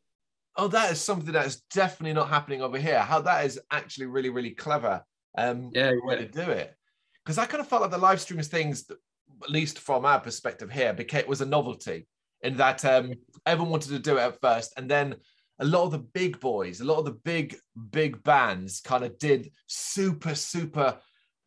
Oh, 0.56 0.68
that 0.68 0.92
is 0.92 1.02
something 1.02 1.34
that 1.34 1.48
is 1.48 1.62
definitely 1.74 2.14
not 2.14 2.30
happening 2.30 2.62
over 2.62 2.78
here. 2.78 3.00
How 3.00 3.22
that 3.22 3.46
is 3.46 3.60
actually 3.72 4.06
really, 4.06 4.30
really 4.30 4.52
clever. 4.52 5.04
Um, 5.38 5.72
yeah, 5.74 5.92
way 6.04 6.16
yeah. 6.16 6.22
to 6.22 6.28
do 6.28 6.52
it. 6.52 6.76
Because 7.24 7.38
I 7.38 7.46
kind 7.46 7.62
of 7.62 7.68
felt 7.68 7.82
like 7.82 7.92
the 7.92 7.98
live 7.98 8.22
streams 8.22 8.48
things, 8.48 8.86
at 8.90 9.50
least 9.50 9.80
from 9.80 10.06
our 10.06 10.20
perspective 10.20 10.70
here, 10.72 10.94
became 10.94 11.28
was 11.28 11.42
a 11.42 11.46
novelty 11.46 12.08
in 12.42 12.58
that 12.58 12.84
um, 12.86 13.14
everyone 13.46 13.72
wanted 13.72 13.90
to 13.90 14.00
do 14.00 14.18
it 14.18 14.22
at 14.22 14.42
first, 14.42 14.74
and 14.78 14.92
then 14.92 15.16
a 15.60 15.66
lot 15.66 15.86
of 15.86 15.92
the 15.92 16.00
big 16.00 16.40
boys, 16.40 16.82
a 16.82 16.86
lot 16.86 17.00
of 17.00 17.06
the 17.06 17.12
big, 17.12 17.56
big 17.92 18.22
bands 18.24 18.82
kind 18.82 19.04
of 19.04 19.18
did 19.18 19.52
super, 19.68 20.36
super 20.36 20.98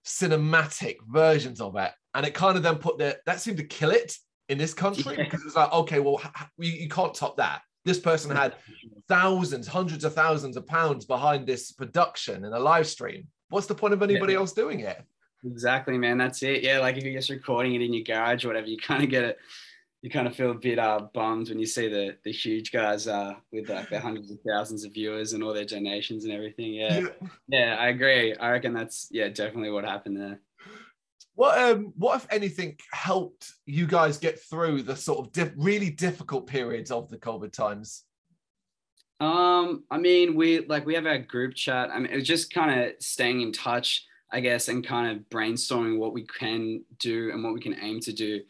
cinematic 0.07 0.97
versions 1.09 1.61
of 1.61 1.77
it. 1.77 1.93
And 2.15 2.25
it 2.25 2.33
kind 2.35 2.57
of 2.57 2.63
then 2.63 2.77
put 2.77 2.99
the, 2.99 3.19
that 3.27 3.41
seemed 3.41 3.59
to 3.59 3.65
kill 3.65 3.91
it 3.91 4.17
in 4.49 4.59
this 4.59 4.75
country 4.75 5.17
yeah. 5.17 5.25
because 5.25 5.45
it's 5.45 5.57
like, 5.57 5.73
okay, 5.73 5.99
well, 5.99 6.21
you, 6.59 6.73
you 6.73 6.89
can't 6.89 7.15
top 7.15 7.37
that. 7.37 7.63
This 7.85 7.99
person 7.99 8.35
had 8.35 8.55
thousands, 9.09 9.67
hundreds 9.67 10.05
of 10.05 10.15
thousands 10.15 10.57
of 10.57 10.67
pounds 10.67 11.05
behind 11.05 11.47
this 11.47 11.73
production 11.73 12.45
in 12.45 12.53
a 12.53 12.59
live 12.59 12.87
stream. 12.87 13.29
What's 13.49 13.67
the 13.67 13.75
point 13.75 13.95
of 13.95 14.03
anybody 14.03 14.33
yeah. 14.33 14.41
else 14.41 14.53
doing 14.53 14.81
it? 14.81 15.05
Exactly, 15.45 15.97
man. 15.97 16.19
That's 16.19 16.43
it. 16.43 16.63
Yeah, 16.63 16.81
like 16.81 16.97
if 16.97 17.05
you're 17.05 17.15
just 17.15 17.31
recording 17.31 17.75
it 17.75 17.83
in 17.83 17.93
your 17.93 18.03
garage 18.03 18.45
or 18.45 18.49
whatever, 18.49 18.67
you 18.67 18.79
kind 18.79 19.05
of 19.05 19.11
get 19.11 19.25
it. 19.25 19.39
You 20.03 20.11
kind 20.11 20.27
of 20.27 20.37
feel 20.37 20.51
a 20.51 20.55
bit 20.55 20.79
uh, 20.79 21.07
bummed 21.15 21.49
when 21.49 21.59
you 21.59 21.67
see 21.67 21.89
the 21.89 22.17
the 22.25 22.33
huge 22.33 22.71
guys 22.73 23.09
uh, 23.09 23.35
with 23.53 23.69
like 23.69 23.89
their 23.89 24.01
hundreds 24.01 24.31
of 24.31 24.39
thousands 24.47 24.85
of 24.85 24.93
viewers 24.93 25.33
and 25.33 25.43
all 25.43 25.53
their 25.55 25.65
donations 25.65 26.25
and 26.25 26.33
everything. 26.33 26.75
Yeah. 26.75 27.01
yeah, 27.01 27.09
yeah, 27.49 27.77
I 27.79 27.89
agree. 27.89 28.35
I 28.35 28.51
reckon 28.51 28.73
that's 28.73 29.09
yeah, 29.11 29.29
definitely 29.29 29.71
what 29.71 29.85
happened 29.85 30.17
there. 30.17 30.41
What 31.37 31.59
um 31.59 31.93
what 31.97 32.17
if 32.17 32.27
anything 32.31 32.79
helped 32.93 33.53
you 33.67 33.87
guys 33.87 34.17
get 34.19 34.41
through 34.41 34.83
the 34.83 34.97
sort 34.97 35.19
of 35.25 35.33
diff- 35.33 35.53
really 35.57 35.91
difficult 35.91 36.47
periods 36.47 36.91
of 36.91 37.11
the 37.11 37.19
COVID 37.19 37.53
times? 37.53 38.05
Um, 39.21 39.85
I 39.91 39.99
mean, 39.99 40.35
we 40.35 40.67
like 40.67 40.87
we 40.87 40.95
have 40.95 41.07
our 41.07 41.19
group 41.19 41.55
chat. 41.55 41.91
I 41.91 41.99
mean, 41.99 42.11
it 42.11 42.17
was 42.17 42.27
just 42.27 42.53
kind 42.53 42.81
of 42.81 42.93
staying 43.01 43.43
in 43.43 43.53
touch, 43.53 44.07
I 44.33 44.41
guess, 44.41 44.69
and 44.69 44.87
kind 44.87 45.15
of 45.15 45.25
brainstorming 45.29 45.99
what 45.99 46.15
we 46.15 46.25
can 46.25 46.83
do 46.99 47.31
and 47.31 47.45
what 47.45 47.53
we 47.53 47.61
can 47.61 47.77
aim 47.83 48.01
to 48.01 48.13
do 48.13 48.41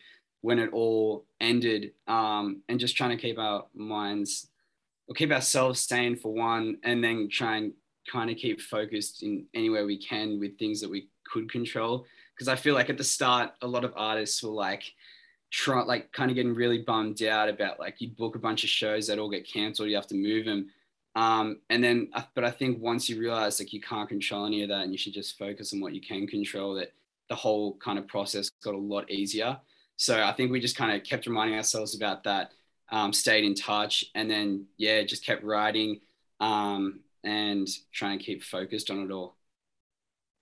when 0.43 0.61
it 0.61 0.71
all 0.73 1.26
ended 1.40 1.93
um, 2.07 2.62
and 2.69 2.78
just 2.78 2.97
trying 2.97 3.11
to 3.11 3.21
keep 3.21 3.37
our 3.37 3.66
minds 3.75 4.49
or 5.09 5.14
keep 5.14 5.33
ourselves 5.33 5.81
sane 5.81 6.14
for 6.14 6.33
one 6.33 6.76
and 6.85 7.02
then 7.02 7.28
try 7.28 7.57
and 7.57 7.73
kind 8.11 8.31
of 8.31 8.37
keep 8.37 8.61
focused 8.61 9.25
in 9.25 9.45
anywhere 9.55 9.85
we 9.85 9.99
can 9.99 10.38
with 10.38 10.57
things 10.57 10.81
that 10.81 10.90
we 10.90 11.09
could 11.33 11.50
control 11.50 12.07
because 12.37 12.49
i 12.49 12.57
feel 12.57 12.75
like 12.75 12.90
at 12.90 12.99
the 12.99 13.05
start 13.05 13.50
a 13.62 13.66
lot 13.66 13.85
of 13.85 13.93
artists 13.97 14.43
were 14.43 14.50
like 14.50 14.93
try 15.50 15.83
like 15.83 16.12
kind 16.12 16.31
of 16.31 16.35
getting 16.35 16.55
really 16.55 16.83
bummed 16.83 17.23
out 17.23 17.49
about 17.49 17.78
like 17.78 18.00
you 18.00 18.09
book 18.09 18.37
a 18.37 18.38
bunch 18.38 18.64
of 18.64 18.71
shows 18.71 19.07
that 19.07 19.19
all 19.19 19.31
get 19.31 19.49
cancelled 19.49 19.88
you 19.88 19.97
have 19.97 20.07
to 20.07 20.14
move 20.14 20.45
them. 20.45 20.69
Um, 21.14 21.61
and 21.71 21.83
then 21.83 22.11
but 22.35 22.45
i 22.45 22.50
think 22.50 22.81
once 22.81 23.09
you 23.09 23.19
realize 23.19 23.59
like 23.59 23.73
you 23.73 23.81
can't 23.81 24.09
control 24.09 24.45
any 24.45 24.62
of 24.62 24.69
that 24.69 24.83
and 24.83 24.93
you 24.93 24.99
should 24.99 25.14
just 25.14 25.38
focus 25.38 25.73
on 25.73 25.81
what 25.81 25.95
you 25.95 26.00
can 26.00 26.26
control 26.26 26.75
that 26.75 26.93
the 27.31 27.35
whole 27.35 27.76
kind 27.78 27.99
of 27.99 28.07
process 28.07 28.50
got 28.62 28.75
a 28.75 28.78
lot 28.78 29.11
easier. 29.11 29.57
So 29.97 30.23
i 30.23 30.33
think 30.33 30.50
we 30.50 30.61
just 30.61 30.76
kind 30.76 30.95
of 30.95 31.05
kept 31.05 31.26
reminding 31.26 31.57
ourselves 31.57 31.95
about 31.95 32.25
that 32.25 32.50
um, 32.90 33.12
stayed 33.12 33.45
in 33.45 33.55
touch 33.55 34.05
and 34.14 34.31
then 34.31 34.66
yeah 34.76 35.02
just 35.05 35.25
kept 35.25 35.43
writing 35.43 36.00
um, 36.40 37.00
and 37.25 37.66
trying 37.93 38.19
to 38.19 38.25
keep 38.25 38.43
focused 38.43 38.90
on 38.90 38.99
it 38.99 39.11
all. 39.11 39.37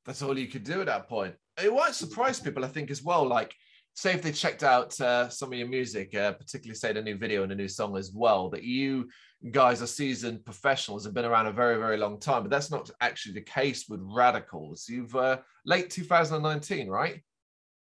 That's 0.04 0.22
all 0.22 0.36
you 0.36 0.48
could 0.48 0.64
do 0.64 0.80
at 0.80 0.86
that 0.86 1.08
point 1.08 1.36
it 1.62 1.72
won't 1.72 1.94
surprise 1.94 2.40
people 2.40 2.64
i 2.64 2.68
think 2.68 2.90
as 2.90 3.02
well 3.02 3.26
like 3.26 3.54
say 3.94 4.12
if 4.12 4.22
they 4.22 4.32
checked 4.32 4.62
out 4.62 5.00
uh, 5.00 5.28
some 5.28 5.52
of 5.52 5.58
your 5.58 5.68
music, 5.68 6.14
uh, 6.16 6.32
particularly 6.32 6.76
say 6.76 6.92
the 6.92 7.00
new 7.00 7.16
video 7.16 7.42
and 7.42 7.50
the 7.50 7.54
new 7.54 7.68
song 7.68 7.96
as 7.96 8.12
well, 8.12 8.50
that 8.50 8.64
you 8.64 9.08
guys 9.50 9.80
are 9.82 9.86
seasoned 9.86 10.44
professionals 10.44 11.06
and 11.06 11.14
been 11.14 11.24
around 11.24 11.46
a 11.46 11.52
very, 11.52 11.78
very 11.78 11.96
long 11.96 12.18
time. 12.18 12.42
But 12.42 12.50
that's 12.50 12.70
not 12.70 12.90
actually 13.00 13.34
the 13.34 13.42
case 13.42 13.88
with 13.88 14.00
Radicals. 14.02 14.88
You've 14.88 15.14
uh, 15.14 15.38
late 15.64 15.90
2019, 15.90 16.88
right? 16.88 17.20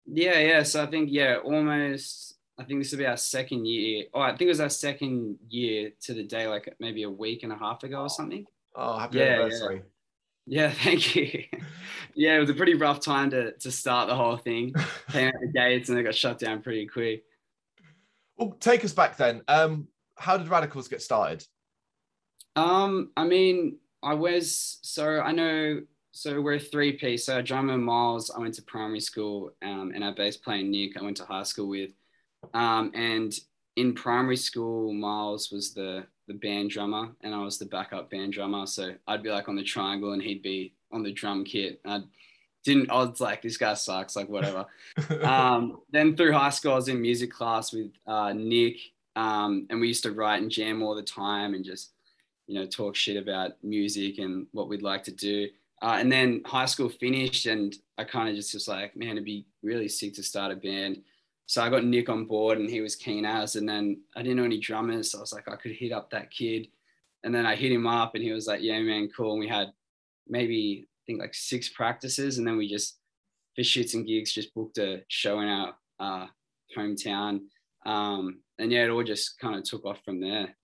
Yeah, 0.06 0.40
yeah. 0.40 0.64
So 0.64 0.84
I 0.84 0.88
think 0.88 1.10
yeah, 1.12 1.38
almost. 1.44 2.36
I 2.58 2.66
think 2.66 2.82
this 2.82 2.92
will 2.92 3.00
be 3.00 3.06
our 3.06 3.16
second 3.16 3.66
year. 3.66 4.06
Oh, 4.14 4.20
I 4.20 4.32
think 4.32 4.42
it 4.42 4.48
was 4.48 4.60
our 4.60 4.70
second 4.70 5.38
year 5.48 5.92
to 6.02 6.14
the 6.14 6.24
day, 6.24 6.46
like 6.46 6.76
maybe 6.82 7.04
a 7.04 7.10
week 7.10 7.44
and 7.44 7.54
a 7.54 7.58
half 7.58 7.84
ago 7.84 8.02
or 8.02 8.10
something. 8.10 8.46
Oh, 8.76 8.98
happy 8.98 9.20
yeah, 9.20 9.26
anniversary! 9.26 9.78
Yeah. 9.78 9.82
Yeah, 10.46 10.72
thank 10.84 11.16
you. 11.16 11.44
yeah, 12.16 12.36
it 12.36 12.40
was 12.40 12.50
a 12.50 12.56
pretty 12.56 12.76
rough 12.76 13.00
time 13.00 13.30
to, 13.32 13.54
to 13.54 13.72
start 13.72 14.08
the 14.08 14.16
whole 14.16 14.38
thing. 14.38 14.74
Came 15.12 15.28
out 15.28 15.34
the 15.42 15.52
gates 15.52 15.90
and 15.90 15.98
it 16.00 16.04
got 16.04 16.16
shut 16.16 16.40
down 16.40 16.62
pretty 16.62 16.88
quick. 16.88 17.24
Well, 18.38 18.56
take 18.60 18.86
us 18.86 18.94
back 18.94 19.18
then. 19.18 19.42
Um, 19.48 19.88
how 20.18 20.38
did 20.38 20.48
Radicals 20.48 20.88
get 20.88 21.02
started? 21.02 21.46
Um, 22.56 23.12
I 23.16 23.26
mean, 23.26 23.78
I 24.02 24.14
was 24.14 24.80
so 24.82 25.20
I 25.22 25.32
know 25.32 25.82
so 26.12 26.42
we're 26.42 26.56
a 26.56 26.60
three 26.60 26.94
piece. 26.94 27.26
So 27.26 27.42
drummer 27.42 27.78
Miles, 27.78 28.30
I 28.30 28.40
went 28.40 28.56
to 28.56 28.62
primary 28.64 29.00
school, 29.00 29.52
um, 29.62 29.92
and 29.94 30.04
our 30.04 30.14
bass 30.14 30.38
player 30.38 30.64
Nick, 30.64 30.98
I 30.98 31.04
went 31.04 31.18
to 31.18 31.26
high 31.26 31.44
school 31.44 31.70
with. 31.70 31.92
Um, 32.54 32.92
and 32.94 33.34
in 33.76 33.94
primary 33.94 34.36
school, 34.36 34.94
Miles 34.94 35.50
was 35.52 35.74
the 35.74 36.06
the 36.30 36.36
band 36.36 36.70
drummer 36.70 37.10
and 37.22 37.34
I 37.34 37.44
was 37.44 37.58
the 37.58 37.66
backup 37.66 38.10
band 38.12 38.34
drummer. 38.34 38.66
So 38.68 38.94
I'd 39.08 39.24
be 39.24 39.32
like 39.32 39.50
on 39.50 39.56
the 39.56 39.64
triangle 39.64 40.14
and 40.14 40.22
he'd 40.22 40.44
be 40.44 40.74
on 40.92 41.04
the 41.04 41.12
drum 41.12 41.44
kit. 41.44 41.82
I 41.84 42.04
didn't, 42.64 42.92
I 42.92 42.98
was 43.04 43.20
like, 43.20 43.42
this 43.42 43.58
guy 43.58 43.74
sucks, 43.74 44.16
like 44.16 44.30
whatever. 44.30 44.68
um, 45.24 45.82
then 45.92 46.16
through 46.16 46.34
high 46.34 46.52
school, 46.52 46.74
I 46.74 46.76
was 46.76 46.88
in 46.88 47.02
music 47.02 47.32
class 47.32 47.74
with 47.74 47.92
uh, 48.06 48.32
Nick 48.34 48.78
um, 49.16 49.66
and 49.72 49.82
we 49.82 49.88
used 49.88 50.04
to 50.04 50.12
write 50.12 50.42
and 50.42 50.52
jam 50.52 50.84
all 50.84 50.96
the 50.96 51.02
time 51.02 51.56
and 51.56 51.66
just, 51.66 51.94
you 52.46 52.54
know, 52.54 52.68
talk 52.68 52.96
shit 52.96 53.18
about 53.18 53.54
music 53.64 54.20
and 54.20 54.46
what 54.52 54.70
we'd 54.70 54.84
like 54.84 55.04
to 55.06 55.12
do. 55.12 55.48
Uh, 55.82 55.98
and 56.00 56.12
then 56.12 56.44
high 56.46 56.66
school 56.66 56.90
finished 56.90 57.48
and 57.48 57.76
I 57.98 58.04
kind 58.04 58.30
of 58.30 58.36
just 58.36 58.54
was 58.54 58.68
like, 58.68 58.96
man, 58.96 59.12
it'd 59.12 59.26
be 59.26 59.48
really 59.64 59.88
sick 59.88 60.14
to 60.14 60.24
start 60.24 60.52
a 60.52 60.56
band. 60.56 61.02
So 61.50 61.64
I 61.64 61.70
got 61.72 61.84
Nick 61.84 62.10
on 62.10 62.26
board 62.26 62.60
and 62.60 62.70
he 62.70 62.80
was 62.80 62.96
keen 62.96 63.26
as. 63.26 63.56
And 63.56 63.68
then 63.68 64.02
I 64.16 64.22
didn't 64.22 64.38
know 64.38 64.44
any 64.44 64.60
drummers. 64.60 65.12
So 65.12 65.18
I 65.18 65.22
was 65.22 65.34
like, 65.34 65.50
I 65.50 65.56
could 65.56 65.72
hit 65.72 65.92
up 65.92 66.12
that 66.12 66.30
kid. 66.30 66.68
And 67.24 67.34
then 67.34 67.48
I 67.48 67.56
hit 67.56 67.72
him 67.72 67.88
up 67.88 68.14
and 68.14 68.24
he 68.24 68.32
was 68.32 68.46
like, 68.46 68.62
yeah, 68.62 68.80
man, 68.82 69.10
cool. 69.18 69.32
And 69.32 69.40
we 69.40 69.48
had 69.48 69.72
maybe, 70.28 70.86
I 70.86 71.02
think 71.08 71.20
like 71.20 71.34
six 71.34 71.68
practices. 71.68 72.38
And 72.38 72.46
then 72.46 72.56
we 72.56 72.70
just, 72.70 73.00
for 73.56 73.64
shits 73.64 73.96
and 73.96 74.06
gigs, 74.06 74.32
just 74.32 74.54
booked 74.54 74.78
a 74.78 75.02
show 75.08 75.40
in 75.40 75.48
our 75.48 75.74
uh, 76.00 76.28
hometown. 76.78 77.40
Um, 77.84 78.42
and 78.60 78.72
yeah, 78.72 78.84
it 78.84 78.92
all 78.92 79.04
just 79.04 79.40
kind 79.40 79.56
of 79.56 79.64
took 79.64 79.86
off 79.86 80.04
from 80.06 80.22
there. 80.22 80.56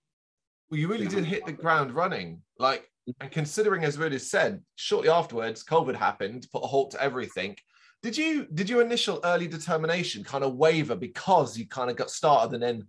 Well, 0.69 0.79
you 0.79 0.87
really 0.87 1.07
did 1.07 1.25
hit 1.25 1.47
the 1.47 1.51
ground 1.51 1.93
running. 1.93 2.43
Like, 2.59 2.87
and 3.21 3.31
considering, 3.31 3.83
as 3.85 3.97
Rudy 3.97 4.19
said, 4.19 4.61
shortly 4.75 5.09
afterwards, 5.09 5.63
COVID 5.63 5.95
happened, 5.95 6.45
put 6.51 6.63
a 6.63 6.67
halt 6.67 6.91
to 6.91 7.01
everything. 7.01 7.57
Did 8.05 8.17
you 8.17 8.45
did 8.53 8.69
your 8.69 8.83
initial 8.83 9.19
early 9.24 9.47
determination 9.47 10.24
kind 10.24 10.43
of 10.43 10.57
waver 10.57 10.95
because 10.95 11.57
you 11.57 11.67
kind 11.67 11.89
of 11.89 11.95
got 11.95 12.12
started 12.12 12.53
and 12.53 12.62
then 12.62 12.88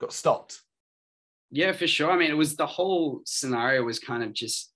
got 0.00 0.10
stopped? 0.10 0.62
Yeah, 1.50 1.72
for 1.72 1.86
sure. 1.86 2.10
I 2.10 2.16
mean, 2.16 2.30
it 2.30 2.36
was 2.38 2.56
the 2.56 2.66
whole 2.66 3.20
scenario 3.26 3.82
was 3.82 3.98
kind 3.98 4.22
of 4.22 4.32
just 4.32 4.72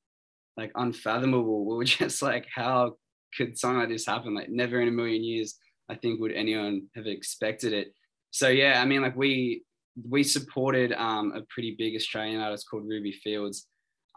like 0.59 0.73
unfathomable. 0.75 1.65
We 1.65 1.75
were 1.75 1.85
just 2.03 2.21
like, 2.21 2.47
how 2.55 2.97
could 3.35 3.57
something 3.57 3.79
like 3.79 3.89
this 3.89 4.05
happen? 4.05 4.35
Like, 4.35 4.51
never 4.51 4.79
in 4.79 4.89
a 4.89 4.91
million 4.93 5.25
years, 5.25 5.55
I 5.89 5.95
think, 5.95 6.21
would 6.21 6.33
anyone 6.33 6.89
have 6.95 7.07
expected 7.07 7.73
it. 7.73 7.95
So 8.31 8.49
yeah, 8.49 8.83
I 8.83 8.85
mean, 8.85 9.01
like 9.01 9.17
we 9.17 9.63
we 10.07 10.23
supported 10.23 10.93
um, 10.93 11.33
a 11.35 11.41
pretty 11.49 11.77
big 11.79 11.97
Australian 11.97 12.43
artist 12.43 12.67
called 12.71 12.87
Ruby 12.87 13.13
Fields. 13.13 13.67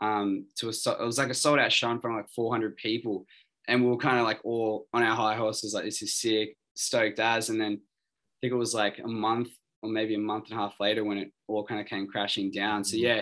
Um, 0.02 0.48
to 0.58 0.68
a, 0.68 0.72
it 1.02 1.06
was 1.06 1.18
like 1.18 1.30
a 1.30 1.34
sold 1.34 1.60
out 1.60 1.72
show 1.72 1.92
in 1.92 2.02
front 2.02 2.18
of 2.18 2.26
like 2.26 2.32
400 2.36 2.76
people, 2.76 3.26
and 3.72 3.82
we 3.82 3.90
were 3.90 3.98
kind 3.98 4.20
of 4.20 4.26
like 4.26 4.42
all 4.44 4.88
on 4.94 5.02
our 5.02 5.16
high 5.16 5.36
horses, 5.36 5.74
like 5.74 5.86
this 5.86 6.02
is 6.02 6.14
sick, 6.14 6.58
stoked 6.76 7.20
as. 7.20 7.50
And 7.50 7.60
then 7.60 7.72
I 7.72 8.36
think 8.42 8.52
it 8.52 8.58
was 8.58 8.74
like 8.74 9.00
a 9.00 9.08
month 9.08 9.48
or 9.82 9.90
maybe 9.90 10.14
a 10.14 10.20
month 10.20 10.50
and 10.50 10.60
a 10.60 10.62
half 10.62 10.76
later 10.82 11.06
when 11.06 11.18
it 11.18 11.32
all 11.48 11.66
kind 11.66 11.80
of 11.80 11.88
came 11.88 12.06
crashing 12.08 12.52
down. 12.52 12.84
So 12.84 12.98
mm-hmm. 12.98 13.06
yeah, 13.06 13.22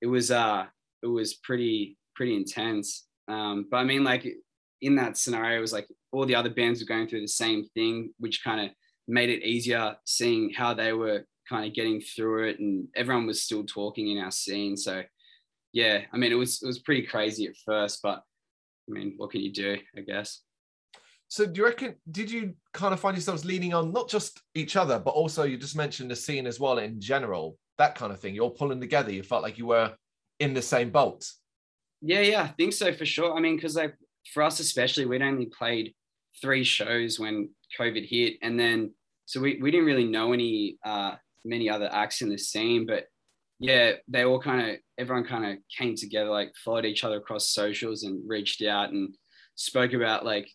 it 0.00 0.06
was 0.06 0.30
uh 0.30 0.64
it 1.02 1.06
was 1.06 1.34
pretty 1.34 1.98
pretty 2.16 2.34
intense. 2.34 3.06
Um, 3.28 3.66
but 3.70 3.76
I 3.76 3.84
mean, 3.84 4.02
like 4.02 4.26
in 4.80 4.96
that 4.96 5.18
scenario, 5.18 5.58
it 5.58 5.60
was 5.60 5.74
like 5.74 5.88
all 6.10 6.24
the 6.24 6.36
other 6.36 6.50
bands 6.50 6.80
were 6.80 6.86
going 6.86 7.06
through 7.06 7.20
the 7.20 7.28
same 7.28 7.66
thing, 7.74 8.14
which 8.18 8.42
kind 8.42 8.62
of 8.62 8.70
made 9.06 9.28
it 9.28 9.44
easier 9.44 9.94
seeing 10.06 10.54
how 10.54 10.72
they 10.72 10.94
were 10.94 11.26
kind 11.46 11.66
of 11.66 11.74
getting 11.74 12.00
through 12.00 12.48
it, 12.48 12.60
and 12.60 12.88
everyone 12.96 13.26
was 13.26 13.42
still 13.42 13.64
talking 13.64 14.08
in 14.08 14.24
our 14.24 14.30
scene. 14.30 14.74
So 14.74 15.02
yeah, 15.74 16.00
I 16.10 16.16
mean, 16.16 16.32
it 16.32 16.36
was 16.36 16.62
it 16.62 16.66
was 16.66 16.78
pretty 16.78 17.02
crazy 17.02 17.46
at 17.46 17.56
first, 17.66 18.00
but 18.02 18.22
I 18.92 18.98
mean, 18.98 19.14
what 19.16 19.30
can 19.30 19.40
you 19.40 19.52
do? 19.52 19.78
I 19.96 20.00
guess. 20.00 20.42
So 21.28 21.46
do 21.46 21.60
you 21.60 21.64
reckon? 21.64 21.94
Did 22.10 22.30
you 22.30 22.54
kind 22.74 22.92
of 22.92 23.00
find 23.00 23.16
yourselves 23.16 23.44
leaning 23.44 23.72
on 23.72 23.92
not 23.92 24.08
just 24.08 24.40
each 24.54 24.76
other, 24.76 24.98
but 24.98 25.12
also 25.12 25.44
you 25.44 25.56
just 25.56 25.76
mentioned 25.76 26.10
the 26.10 26.16
scene 26.16 26.46
as 26.46 26.60
well 26.60 26.78
in 26.78 27.00
general, 27.00 27.56
that 27.78 27.94
kind 27.94 28.12
of 28.12 28.20
thing? 28.20 28.34
You're 28.34 28.50
pulling 28.50 28.80
together. 28.80 29.10
You 29.10 29.22
felt 29.22 29.42
like 29.42 29.56
you 29.56 29.66
were 29.66 29.94
in 30.40 30.52
the 30.52 30.62
same 30.62 30.90
boat. 30.90 31.26
Yeah, 32.02 32.20
yeah, 32.20 32.42
I 32.42 32.48
think 32.48 32.74
so 32.74 32.92
for 32.92 33.06
sure. 33.06 33.34
I 33.34 33.40
mean, 33.40 33.56
because 33.56 33.76
like 33.76 33.94
for 34.34 34.42
us 34.42 34.60
especially, 34.60 35.06
we'd 35.06 35.22
only 35.22 35.46
played 35.46 35.94
three 36.40 36.64
shows 36.64 37.18
when 37.18 37.50
COVID 37.78 38.06
hit, 38.06 38.34
and 38.42 38.58
then 38.60 38.92
so 39.24 39.40
we, 39.40 39.58
we 39.62 39.70
didn't 39.70 39.86
really 39.86 40.06
know 40.06 40.32
any 40.32 40.76
uh, 40.84 41.14
many 41.44 41.70
other 41.70 41.88
acts 41.90 42.20
in 42.20 42.28
the 42.28 42.38
scene, 42.38 42.86
but 42.86 43.06
yeah, 43.62 43.92
they 44.08 44.24
all 44.24 44.40
kind 44.40 44.70
of 44.70 44.76
everyone 44.98 45.24
kind 45.24 45.46
of 45.46 45.58
came 45.78 45.94
together, 45.94 46.28
like 46.28 46.52
followed 46.64 46.84
each 46.84 47.04
other 47.04 47.18
across 47.18 47.50
socials 47.50 48.02
and 48.02 48.28
reached 48.28 48.60
out 48.62 48.90
and 48.90 49.14
spoke 49.54 49.92
about 49.92 50.24
like 50.24 50.50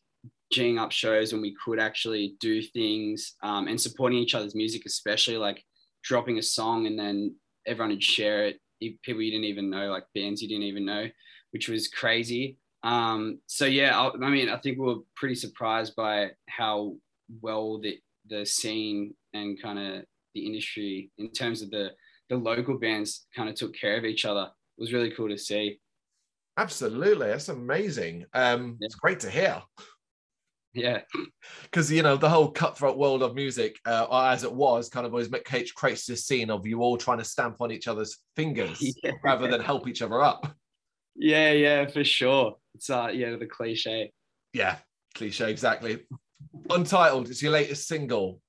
geeing 0.54 0.78
up 0.78 0.92
shows 0.92 1.32
when 1.32 1.42
we 1.42 1.56
could 1.64 1.80
actually 1.80 2.36
do 2.42 2.62
things 2.62 3.36
um, 3.44 3.70
and 3.70 3.80
supporting 3.80 4.18
each 4.20 4.36
other's 4.36 4.56
music, 4.56 4.86
especially 4.86 5.38
like 5.38 5.64
dropping 6.04 6.38
a 6.38 6.44
song 6.44 6.86
and 6.86 7.00
then 7.00 7.34
everyone 7.66 7.92
would 7.92 8.04
share 8.04 8.46
it. 8.46 8.60
People 8.82 9.22
you 9.22 9.32
didn't 9.32 9.46
even 9.46 9.70
know, 9.70 9.90
like 9.90 10.04
bands 10.14 10.42
you 10.42 10.50
didn't 10.50 10.64
even 10.64 10.84
know, 10.84 11.08
which 11.52 11.70
was 11.70 11.88
crazy. 11.88 12.58
Um, 12.84 13.40
so 13.48 13.66
yeah, 13.66 13.98
I, 13.98 14.12
I 14.22 14.30
mean, 14.30 14.50
I 14.50 14.58
think 14.58 14.80
we 14.80 14.86
were 14.86 15.02
pretty 15.16 15.36
surprised 15.36 15.96
by 15.96 16.32
how 16.50 16.98
well 17.42 17.80
the 17.80 18.00
the 18.30 18.46
scene 18.46 19.14
and 19.34 19.62
kind 19.62 19.80
of 19.80 20.04
the 20.34 20.46
industry 20.46 21.10
in 21.18 21.32
terms 21.32 21.62
of 21.62 21.72
the 21.72 21.92
the 22.29 22.38
local 22.38 22.77
bands 22.77 23.25
kind 23.36 23.50
of 23.50 23.55
took 23.55 23.75
care 23.75 23.98
of 23.98 24.05
each 24.05 24.25
other. 24.25 24.50
It 24.77 24.81
was 24.81 24.93
really 24.93 25.12
cool 25.12 25.29
to 25.29 25.38
see. 25.38 25.79
Absolutely, 26.57 27.27
that's 27.27 27.50
amazing. 27.50 28.25
Um, 28.34 28.77
yeah. 28.79 28.86
It's 28.86 28.96
great 28.96 29.19
to 29.22 29.29
hear. 29.29 29.62
Yeah, 30.74 31.01
because 31.63 31.91
you 31.91 32.03
know 32.03 32.17
the 32.17 32.29
whole 32.29 32.50
cutthroat 32.50 32.98
world 32.98 33.24
of 33.24 33.36
music, 33.36 33.77
uh, 33.86 34.07
as 34.31 34.43
it 34.43 34.51
was, 34.51 34.89
kind 34.89 35.05
of 35.05 35.13
always 35.13 35.29
creates 35.75 36.05
this 36.05 36.25
scene 36.25 36.50
of 36.50 36.65
you 36.67 36.81
all 36.81 36.98
trying 36.98 37.19
to 37.19 37.24
stamp 37.24 37.57
on 37.62 37.72
each 37.72 37.88
other's 37.88 38.17
fingers 38.36 38.77
yeah. 39.03 39.12
rather 39.24 39.48
than 39.48 39.62
help 39.62 39.88
each 39.88 40.01
other 40.01 40.22
up. 40.22 40.55
Yeah, 41.15 41.51
yeah, 41.51 41.88
for 41.88 42.03
sure. 42.03 42.57
It's 42.75 42.89
uh, 42.89 43.10
yeah, 43.13 43.36
the 43.36 43.48
cliche. 43.48 44.12
Yeah, 44.53 44.77
cliche 45.15 45.50
exactly. 45.50 46.05
Untitled 46.69 47.29
is 47.29 47.41
your 47.41 47.51
latest 47.51 47.88
single 47.88 48.39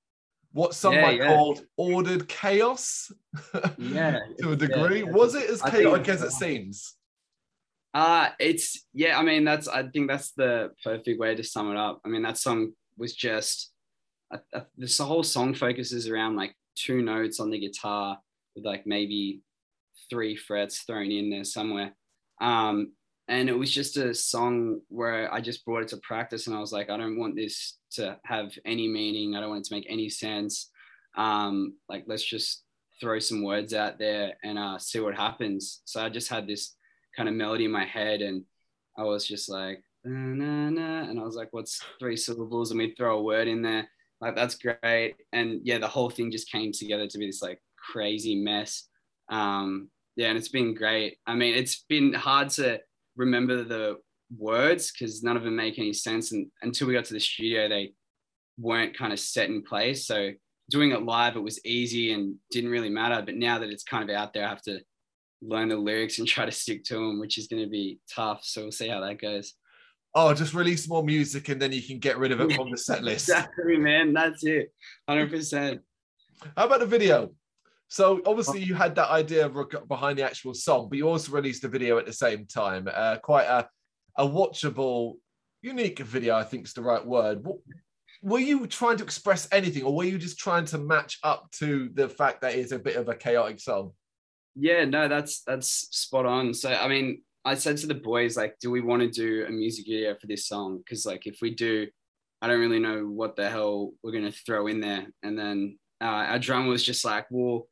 what 0.59 0.75
some 0.75 0.95
yeah, 0.95 1.03
might 1.03 1.19
yeah. 1.19 1.29
call 1.29 1.61
ordered 1.77 2.27
chaos. 2.27 3.13
yeah, 3.79 4.19
to 4.41 4.53
a 4.53 4.57
degree. 4.57 5.05
Yeah, 5.05 5.11
Was 5.13 5.37
it 5.37 5.49
as 5.49 5.63
chaotic 5.63 6.09
as 6.09 6.23
it 6.23 6.33
seems? 6.33 6.97
Uh 7.95 8.31
it's 8.41 8.85
yeah. 8.93 9.17
I 9.17 9.23
mean, 9.23 9.45
that's 9.45 9.69
I 9.69 9.85
think 9.85 10.09
that's 10.09 10.33
the 10.33 10.73
perfect 10.83 11.21
way 11.21 11.37
to 11.37 11.45
sum 11.45 11.71
it 11.71 11.77
up. 11.77 12.01
I 12.05 12.09
mean, 12.09 12.23
that 12.23 12.39
song 12.39 12.73
was 12.97 13.15
just 13.15 13.71
I, 14.33 14.39
I, 14.53 14.63
this 14.77 14.99
whole 14.99 15.23
song 15.23 15.55
focuses 15.55 16.09
around 16.09 16.35
like 16.35 16.55
two 16.75 17.03
notes 17.03 17.39
on 17.39 17.51
the 17.51 17.61
guitar 17.61 18.19
with 18.57 18.65
like 18.65 18.85
maybe 18.85 19.41
three 20.11 20.35
frets 20.35 20.83
thrown 20.83 21.13
in 21.13 21.31
there 21.31 21.45
somewhere. 21.45 21.93
Um, 22.41 22.95
and 23.29 23.49
it 23.51 23.57
was 23.57 23.71
just 23.71 23.99
a 23.99 24.15
song 24.15 24.81
where 24.89 25.33
I 25.33 25.41
just 25.41 25.65
brought 25.65 25.83
it 25.83 25.89
to 25.89 25.99
practice 25.99 26.47
and 26.47 26.57
I 26.57 26.61
was 26.61 26.73
like, 26.73 26.89
I 26.89 26.97
don't 26.97 27.19
want 27.19 27.37
this 27.37 27.77
to 27.93 28.19
have 28.25 28.53
any 28.65 28.89
meaning. 28.89 29.37
I 29.37 29.41
don't 29.41 29.51
want 29.51 29.67
it 29.67 29.69
to 29.69 29.75
make 29.75 29.87
any 29.89 30.09
sense. 30.09 30.71
Um, 31.17 31.75
like, 31.91 32.05
let's 32.07 32.25
just 32.25 32.65
throw 33.01 33.19
some 33.19 33.43
words 33.43 33.75
out 33.75 33.99
there 33.99 34.33
and 34.43 34.59
uh, 34.59 34.79
see 34.79 35.01
what 35.01 35.15
happens. 35.15 35.83
So 35.85 36.03
I 36.03 36.09
just 36.09 36.31
had 36.31 36.47
this 36.47 36.75
kind 37.15 37.29
of 37.29 37.35
melody 37.35 37.67
in 37.67 37.71
my 37.71 37.85
head 37.85 38.23
and 38.23 38.45
I 38.97 39.03
was 39.05 39.27
just 39.27 39.51
like, 39.51 39.83
na, 40.05 40.71
na, 40.71 41.11
and 41.11 41.21
I 41.21 41.23
was 41.23 41.37
like, 41.37 41.49
what's 41.51 41.83
three 42.01 42.17
syllables? 42.17 42.71
And 42.71 42.79
we 42.79 42.95
throw 42.95 43.19
a 43.19 43.23
word 43.23 43.47
in 43.47 43.61
there. 43.61 43.89
Like, 44.23 44.37
that's 44.37 44.57
great. 44.57 45.17
And 45.35 45.61
yeah, 45.65 45.79
the 45.79 45.87
whole 45.87 46.09
thing 46.09 46.31
just 46.31 46.51
came 46.51 46.73
together 46.73 47.07
to 47.07 47.19
be 47.19 47.27
this 47.27 47.43
like 47.43 47.61
crazy 47.93 48.37
mess. 48.37 48.85
Um, 49.29 49.91
yeah, 50.17 50.29
and 50.29 50.39
it's 50.39 50.49
been 50.49 50.75
great. 50.75 51.19
I 51.27 51.35
mean, 51.35 51.55
it's 51.55 51.85
been 51.89 52.13
hard 52.13 52.49
to 52.51 52.81
remember 53.19 53.65
the 53.65 53.97
words 54.37 54.91
because 54.91 55.23
none 55.23 55.37
of 55.37 55.43
them 55.43 55.57
make 55.57 55.79
any 55.79 55.93
sense. 55.93 56.33
And 56.33 56.47
until 56.63 56.87
we 56.87 56.95
got 56.95 57.05
to 57.07 57.15
the 57.15 57.21
studio, 57.21 57.69
they 57.69 57.93
weren't 58.59 58.97
kind 58.97 59.13
of 59.13 59.21
set 59.21 59.51
in 59.51 59.63
place. 59.63 60.07
So 60.07 60.31
doing 60.71 60.93
it 60.93 61.03
live, 61.03 61.37
it 61.37 61.43
was 61.43 61.65
easy 61.65 62.13
and 62.13 62.37
didn't 62.51 62.71
really 62.71 62.91
matter. 62.91 63.23
But 63.25 63.37
now 63.37 63.59
that 63.59 63.71
it's 63.71 63.85
kind 63.85 64.09
of 64.09 64.17
out 64.17 64.33
there, 64.33 64.47
I 64.47 64.49
have 64.49 64.63
to 64.63 64.81
learn 65.43 65.69
the 65.69 65.77
lyrics 65.77 66.19
and 66.19 66.29
try 66.29 66.47
to 66.47 66.53
stick 66.53 66.85
to 66.85 66.95
them, 66.95 67.21
which 67.21 67.37
is 67.37 67.49
going 67.49 67.63
to 67.63 67.69
be 67.69 67.99
tough. 68.15 68.41
So 68.45 68.63
we'll 68.63 68.73
see 68.73 68.89
how 68.89 69.01
that 69.01 69.21
goes. 69.21 69.55
Oh, 70.15 70.33
just 70.33 70.55
release 70.55 70.89
more 70.89 71.05
music 71.05 71.49
and 71.51 71.61
then 71.61 71.71
you 71.71 71.83
can 71.83 71.99
get 71.99 72.19
rid 72.19 72.33
of 72.33 72.41
it 72.41 72.53
from 72.53 72.71
the 72.71 72.79
set 72.79 73.05
list. 73.05 73.29
exactly, 73.29 73.77
man. 73.77 74.15
That's 74.15 74.43
it. 74.43 74.73
100%. 75.09 75.81
How 76.57 76.67
about 76.67 76.81
the 76.81 76.87
video? 76.87 77.31
So 77.89 78.21
obviously 78.27 78.63
you 78.63 78.75
had 78.75 78.95
that 78.97 79.11
idea 79.11 79.49
behind 79.89 80.19
the 80.19 80.23
actual 80.23 80.53
song, 80.53 80.89
but 80.89 80.99
you 80.99 81.09
also 81.09 81.33
released 81.33 81.65
a 81.65 81.69
video 81.69 81.99
at 81.99 82.05
the 82.05 82.13
same 82.13 82.45
time. 82.45 82.87
Uh, 82.93 83.17
quite 83.17 83.47
a, 83.47 83.67
a 84.17 84.27
watchable, 84.27 85.15
unique 85.63 85.99
video, 86.01 86.37
I 86.37 86.45
think 86.45 86.67
is 86.67 86.75
the 86.75 86.83
right 86.83 87.05
word. 87.05 87.45
What, 87.45 87.59
were 88.23 88.41
you 88.41 88.67
trying 88.67 88.99
to 88.99 89.05
express 89.05 89.49
anything, 89.53 89.85
or 89.85 89.95
were 89.95 90.05
you 90.05 90.19
just 90.19 90.39
trying 90.39 90.67
to 90.67 90.79
match 90.79 91.19
up 91.23 91.51
to 91.53 91.89
the 91.95 92.09
fact 92.09 92.43
that 92.43 92.55
it's 92.55 92.73
a 92.73 92.79
bit 92.79 92.97
of 92.97 93.09
a 93.09 93.15
chaotic 93.15 93.61
song? 93.61 93.93
Yeah, 94.55 94.85
no, 94.85 95.09
that's 95.09 95.43
that's 95.43 95.69
spot 95.69 96.27
on. 96.27 96.53
So 96.53 96.71
I 96.71 96.89
mean, 96.89 97.23
I 97.45 97.55
said 97.55 97.77
to 97.79 97.87
the 97.87 97.95
boys 97.95 98.37
like, 98.37 98.59
do 98.61 98.71
we 98.71 98.81
want 98.81 99.03
to 99.03 99.09
do 99.09 99.47
a 99.47 99.51
music 99.51 99.87
video 99.87 100.15
for 100.21 100.27
this 100.27 100.47
song? 100.47 100.79
Because 100.79 101.07
like, 101.07 101.27
if 101.27 101.39
we 101.41 101.55
do, 101.55 101.87
I 102.43 102.49
don't 102.49 102.61
really 102.61 102.81
know 102.81 103.05
what 103.05 103.37
the 103.37 103.49
hell 103.49 103.93
we're 104.03 104.13
gonna 104.13 104.33
throw 104.33 104.67
in 104.67 104.81
there. 104.81 105.07
And 105.23 105.39
then 105.39 105.79
uh, 106.01 106.05
our 106.05 106.39
drummer 106.41 106.69
was 106.69 106.83
just 106.83 107.05
like, 107.05 107.27
well 107.31 107.69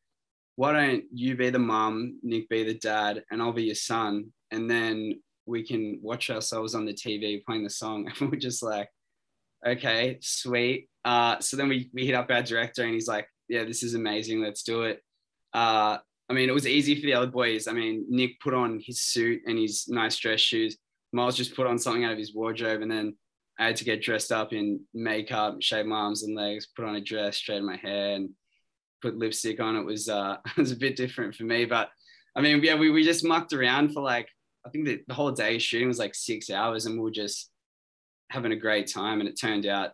why 0.57 0.73
don't 0.73 1.03
you 1.13 1.35
be 1.35 1.51
the 1.51 1.59
mum, 1.59 2.17
Nick 2.23 2.49
be 2.49 2.63
the 2.63 2.73
dad, 2.73 3.23
and 3.29 3.41
I'll 3.41 3.53
be 3.53 3.65
your 3.65 3.75
son, 3.75 4.33
and 4.49 4.69
then 4.69 5.21
we 5.45 5.63
can 5.63 5.99
watch 6.01 6.31
ourselves 6.31 6.73
on 6.73 6.83
the 6.83 6.93
TV 6.93 7.45
playing 7.45 7.63
the 7.63 7.69
song, 7.69 8.11
and 8.19 8.31
we're 8.31 8.39
just 8.39 8.63
like, 8.63 8.89
okay, 9.65 10.17
sweet. 10.19 10.89
Uh, 11.05 11.39
so 11.39 11.57
then 11.57 11.69
we 11.69 11.91
we 11.93 12.07
hit 12.07 12.15
up 12.15 12.31
our 12.31 12.41
director, 12.41 12.83
and 12.83 12.95
he's 12.95 13.07
like, 13.07 13.27
yeah, 13.47 13.65
this 13.65 13.83
is 13.83 13.93
amazing, 13.93 14.41
let's 14.41 14.63
do 14.63 14.81
it. 14.81 15.03
Uh, 15.53 15.99
I 16.27 16.33
mean, 16.33 16.49
it 16.49 16.53
was 16.53 16.67
easy 16.67 16.99
for 16.99 17.05
the 17.05 17.13
other 17.13 17.27
boys. 17.27 17.67
I 17.67 17.73
mean, 17.73 18.05
Nick 18.09 18.39
put 18.39 18.55
on 18.55 18.81
his 18.83 19.03
suit 19.03 19.43
and 19.45 19.59
his 19.59 19.87
nice 19.87 20.17
dress 20.17 20.41
shoes. 20.41 20.75
Miles 21.13 21.37
just 21.37 21.55
put 21.55 21.67
on 21.67 21.77
something 21.77 22.03
out 22.03 22.13
of 22.13 22.17
his 22.17 22.33
wardrobe, 22.33 22.81
and 22.81 22.89
then 22.89 23.15
I 23.59 23.67
had 23.67 23.75
to 23.75 23.85
get 23.85 24.01
dressed 24.01 24.31
up 24.31 24.53
in 24.53 24.79
makeup, 24.95 25.57
shave 25.59 25.85
my 25.85 25.97
arms 25.97 26.23
and 26.23 26.35
legs, 26.35 26.65
put 26.75 26.85
on 26.85 26.95
a 26.95 27.01
dress, 27.01 27.37
straighten 27.37 27.67
my 27.67 27.77
hair, 27.77 28.15
and 28.15 28.31
put 29.01 29.17
lipstick 29.17 29.59
on. 29.59 29.75
It 29.75 29.85
was 29.85 30.09
uh, 30.09 30.37
it 30.45 30.57
was 30.57 30.71
a 30.71 30.77
bit 30.77 30.95
different 30.95 31.35
for 31.35 31.43
me, 31.43 31.65
but 31.65 31.89
I 32.35 32.41
mean, 32.41 32.63
yeah, 32.63 32.75
we, 32.75 32.91
we 32.91 33.03
just 33.03 33.25
mucked 33.25 33.53
around 33.53 33.93
for 33.93 34.01
like 34.01 34.29
I 34.65 34.69
think 34.69 34.85
the, 34.85 35.01
the 35.07 35.13
whole 35.13 35.31
day 35.31 35.57
shooting 35.59 35.87
was 35.87 35.99
like 35.99 36.15
six 36.15 36.49
hours, 36.49 36.85
and 36.85 36.95
we 36.95 37.01
were 37.01 37.11
just 37.11 37.49
having 38.29 38.51
a 38.51 38.57
great 38.57 38.91
time. 38.91 39.19
And 39.19 39.29
it 39.29 39.39
turned 39.39 39.65
out 39.65 39.91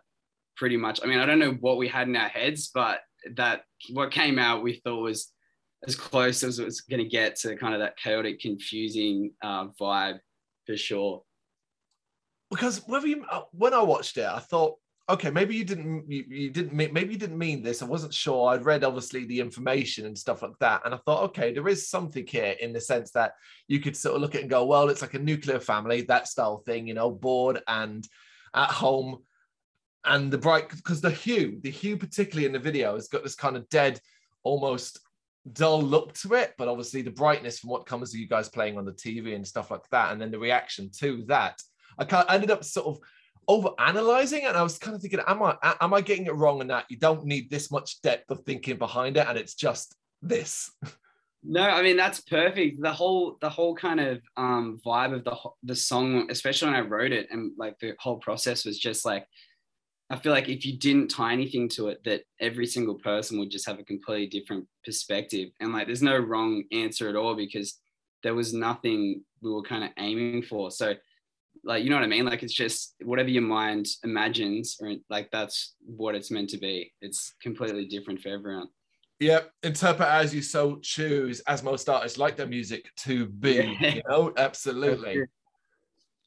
pretty 0.56 0.76
much. 0.76 1.00
I 1.02 1.06
mean, 1.06 1.18
I 1.18 1.26
don't 1.26 1.38
know 1.38 1.52
what 1.52 1.78
we 1.78 1.88
had 1.88 2.08
in 2.08 2.16
our 2.16 2.28
heads, 2.28 2.70
but 2.72 3.00
that 3.36 3.62
what 3.92 4.10
came 4.10 4.38
out 4.38 4.62
we 4.62 4.80
thought 4.84 5.02
was 5.02 5.32
as 5.86 5.96
close 5.96 6.42
as 6.42 6.58
it 6.58 6.64
was 6.64 6.80
going 6.80 7.02
to 7.02 7.08
get 7.08 7.36
to 7.36 7.56
kind 7.56 7.74
of 7.74 7.80
that 7.80 7.96
chaotic, 7.96 8.40
confusing 8.40 9.32
uh, 9.42 9.68
vibe 9.80 10.18
for 10.66 10.76
sure. 10.76 11.22
Because 12.50 12.82
whether 12.86 13.06
you, 13.06 13.24
uh, 13.30 13.42
when 13.52 13.74
I 13.74 13.82
watched 13.82 14.16
it, 14.16 14.26
I 14.26 14.38
thought 14.38 14.76
okay 15.08 15.30
maybe 15.30 15.54
you 15.54 15.64
didn't 15.64 16.10
you, 16.10 16.24
you 16.28 16.50
didn't 16.50 16.72
maybe 16.72 17.12
you 17.12 17.18
didn't 17.18 17.38
mean 17.38 17.62
this 17.62 17.82
i 17.82 17.84
wasn't 17.84 18.12
sure 18.12 18.50
i'd 18.50 18.64
read 18.64 18.84
obviously 18.84 19.24
the 19.26 19.38
information 19.38 20.06
and 20.06 20.16
stuff 20.16 20.42
like 20.42 20.58
that 20.60 20.80
and 20.84 20.94
i 20.94 20.96
thought 20.98 21.24
okay 21.24 21.52
there 21.52 21.68
is 21.68 21.88
something 21.88 22.26
here 22.26 22.54
in 22.60 22.72
the 22.72 22.80
sense 22.80 23.10
that 23.10 23.34
you 23.68 23.80
could 23.80 23.96
sort 23.96 24.14
of 24.14 24.22
look 24.22 24.34
at 24.34 24.40
and 24.40 24.50
go 24.50 24.64
well 24.64 24.88
it's 24.88 25.02
like 25.02 25.14
a 25.14 25.18
nuclear 25.18 25.60
family 25.60 26.02
that 26.02 26.26
style 26.26 26.58
thing 26.58 26.86
you 26.86 26.94
know 26.94 27.10
bored 27.10 27.60
and 27.68 28.08
at 28.54 28.70
home 28.70 29.18
and 30.06 30.30
the 30.30 30.38
bright 30.38 30.70
because 30.70 31.00
the 31.00 31.10
hue 31.10 31.58
the 31.62 31.70
hue 31.70 31.96
particularly 31.96 32.46
in 32.46 32.52
the 32.52 32.58
video 32.58 32.94
has 32.94 33.08
got 33.08 33.22
this 33.22 33.34
kind 33.34 33.56
of 33.56 33.68
dead 33.68 34.00
almost 34.42 35.00
dull 35.52 35.82
look 35.82 36.14
to 36.14 36.32
it 36.32 36.54
but 36.56 36.68
obviously 36.68 37.02
the 37.02 37.10
brightness 37.10 37.58
from 37.58 37.68
what 37.68 37.84
comes 37.84 38.10
to 38.10 38.18
you 38.18 38.26
guys 38.26 38.48
playing 38.48 38.78
on 38.78 38.86
the 38.86 38.92
tv 38.92 39.34
and 39.34 39.46
stuff 39.46 39.70
like 39.70 39.86
that 39.90 40.12
and 40.12 40.20
then 40.20 40.30
the 40.30 40.38
reaction 40.38 40.90
to 40.90 41.22
that. 41.26 41.60
I 41.98 42.04
kind 42.04 42.26
of 42.26 42.34
ended 42.34 42.50
up 42.50 42.64
sort 42.64 42.86
of 42.86 42.98
over 43.48 43.70
analyzing 43.78 44.44
and 44.44 44.56
I 44.56 44.62
was 44.62 44.78
kind 44.78 44.94
of 44.94 45.00
thinking, 45.00 45.20
am 45.26 45.42
I 45.42 45.56
am 45.80 45.94
I 45.94 46.00
getting 46.00 46.26
it 46.26 46.34
wrong 46.34 46.60
in 46.60 46.68
that 46.68 46.86
you 46.88 46.96
don't 46.96 47.24
need 47.24 47.50
this 47.50 47.70
much 47.70 48.00
depth 48.02 48.30
of 48.30 48.40
thinking 48.44 48.76
behind 48.76 49.16
it 49.16 49.26
and 49.26 49.38
it's 49.38 49.54
just 49.54 49.94
this? 50.22 50.70
No, 51.46 51.60
I 51.60 51.82
mean 51.82 51.98
that's 51.98 52.20
perfect. 52.20 52.80
The 52.80 52.90
whole 52.90 53.36
the 53.42 53.50
whole 53.50 53.74
kind 53.74 54.00
of 54.00 54.22
um, 54.38 54.80
vibe 54.84 55.14
of 55.14 55.24
the 55.24 55.36
the 55.62 55.76
song, 55.76 56.26
especially 56.30 56.68
when 56.70 56.80
I 56.80 56.86
wrote 56.86 57.12
it, 57.12 57.28
and 57.30 57.52
like 57.58 57.78
the 57.80 57.92
whole 57.98 58.16
process 58.16 58.64
was 58.64 58.78
just 58.78 59.04
like 59.04 59.26
I 60.08 60.16
feel 60.16 60.32
like 60.32 60.48
if 60.48 60.64
you 60.64 60.78
didn't 60.78 61.08
tie 61.08 61.32
anything 61.32 61.68
to 61.70 61.88
it, 61.88 62.02
that 62.04 62.22
every 62.40 62.66
single 62.66 62.94
person 62.94 63.38
would 63.38 63.50
just 63.50 63.66
have 63.66 63.78
a 63.78 63.84
completely 63.84 64.26
different 64.26 64.66
perspective. 64.84 65.50
And 65.60 65.72
like 65.72 65.86
there's 65.86 66.02
no 66.02 66.18
wrong 66.18 66.64
answer 66.72 67.08
at 67.08 67.16
all 67.16 67.34
because 67.34 67.78
there 68.22 68.34
was 68.34 68.54
nothing 68.54 69.22
we 69.42 69.50
were 69.50 69.62
kind 69.62 69.84
of 69.84 69.90
aiming 69.98 70.42
for. 70.42 70.70
So 70.70 70.94
like 71.64 71.84
you 71.84 71.90
know 71.90 71.96
what 71.96 72.04
I 72.04 72.08
mean? 72.08 72.24
Like 72.24 72.42
it's 72.42 72.52
just 72.52 72.94
whatever 73.02 73.28
your 73.28 73.42
mind 73.42 73.86
imagines, 74.02 74.76
or 74.80 74.94
like 75.08 75.30
that's 75.30 75.74
what 75.84 76.14
it's 76.14 76.30
meant 76.30 76.50
to 76.50 76.58
be. 76.58 76.92
It's 77.00 77.34
completely 77.42 77.86
different 77.86 78.20
for 78.20 78.28
everyone. 78.28 78.68
Yep, 79.20 79.50
interpret 79.62 80.08
as 80.08 80.34
you 80.34 80.42
so 80.42 80.76
choose, 80.82 81.40
as 81.40 81.62
most 81.62 81.88
artists 81.88 82.18
like 82.18 82.36
their 82.36 82.46
music 82.46 82.90
to 82.98 83.26
be. 83.26 83.76
Yeah. 83.80 83.94
You 83.94 84.02
know, 84.08 84.32
absolutely. 84.36 85.22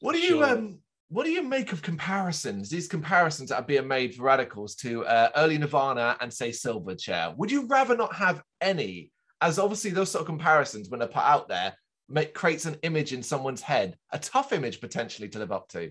What 0.00 0.14
do 0.14 0.20
you 0.20 0.38
sure. 0.38 0.44
um? 0.44 0.78
What 1.10 1.24
do 1.24 1.30
you 1.30 1.42
make 1.42 1.72
of 1.72 1.80
comparisons? 1.80 2.68
These 2.68 2.86
comparisons 2.86 3.48
that 3.48 3.56
are 3.56 3.62
being 3.62 3.88
made 3.88 4.14
for 4.14 4.24
radicals 4.24 4.74
to 4.76 5.06
uh, 5.06 5.30
early 5.36 5.56
Nirvana 5.56 6.18
and 6.20 6.30
say 6.30 6.50
Silverchair. 6.50 7.34
Would 7.38 7.50
you 7.50 7.66
rather 7.66 7.96
not 7.96 8.14
have 8.14 8.42
any? 8.60 9.10
As 9.40 9.58
obviously 9.58 9.90
those 9.90 10.10
sort 10.10 10.22
of 10.22 10.26
comparisons, 10.26 10.90
when 10.90 11.00
they're 11.00 11.08
put 11.08 11.22
out 11.22 11.48
there, 11.48 11.74
make, 12.08 12.34
creates 12.34 12.64
an 12.66 12.76
image 12.82 13.12
in 13.12 13.22
someone's 13.22 13.62
head, 13.62 13.96
a 14.10 14.18
tough 14.18 14.52
image 14.52 14.80
potentially 14.80 15.28
to 15.30 15.38
live 15.38 15.52
up 15.52 15.68
to? 15.68 15.90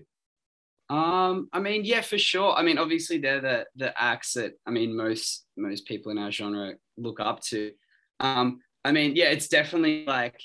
Um, 0.90 1.48
I 1.52 1.60
mean, 1.60 1.84
yeah, 1.84 2.00
for 2.00 2.18
sure. 2.18 2.54
I 2.54 2.62
mean, 2.62 2.78
obviously 2.78 3.18
they're 3.18 3.40
the 3.40 3.66
the 3.76 4.00
acts 4.00 4.32
that 4.34 4.54
I 4.66 4.70
mean 4.70 4.96
most 4.96 5.44
most 5.56 5.86
people 5.86 6.10
in 6.10 6.18
our 6.18 6.30
genre 6.30 6.74
look 6.96 7.20
up 7.20 7.40
to. 7.48 7.72
Um, 8.20 8.60
I 8.84 8.92
mean, 8.92 9.14
yeah, 9.14 9.26
it's 9.26 9.48
definitely 9.48 10.04
like 10.06 10.40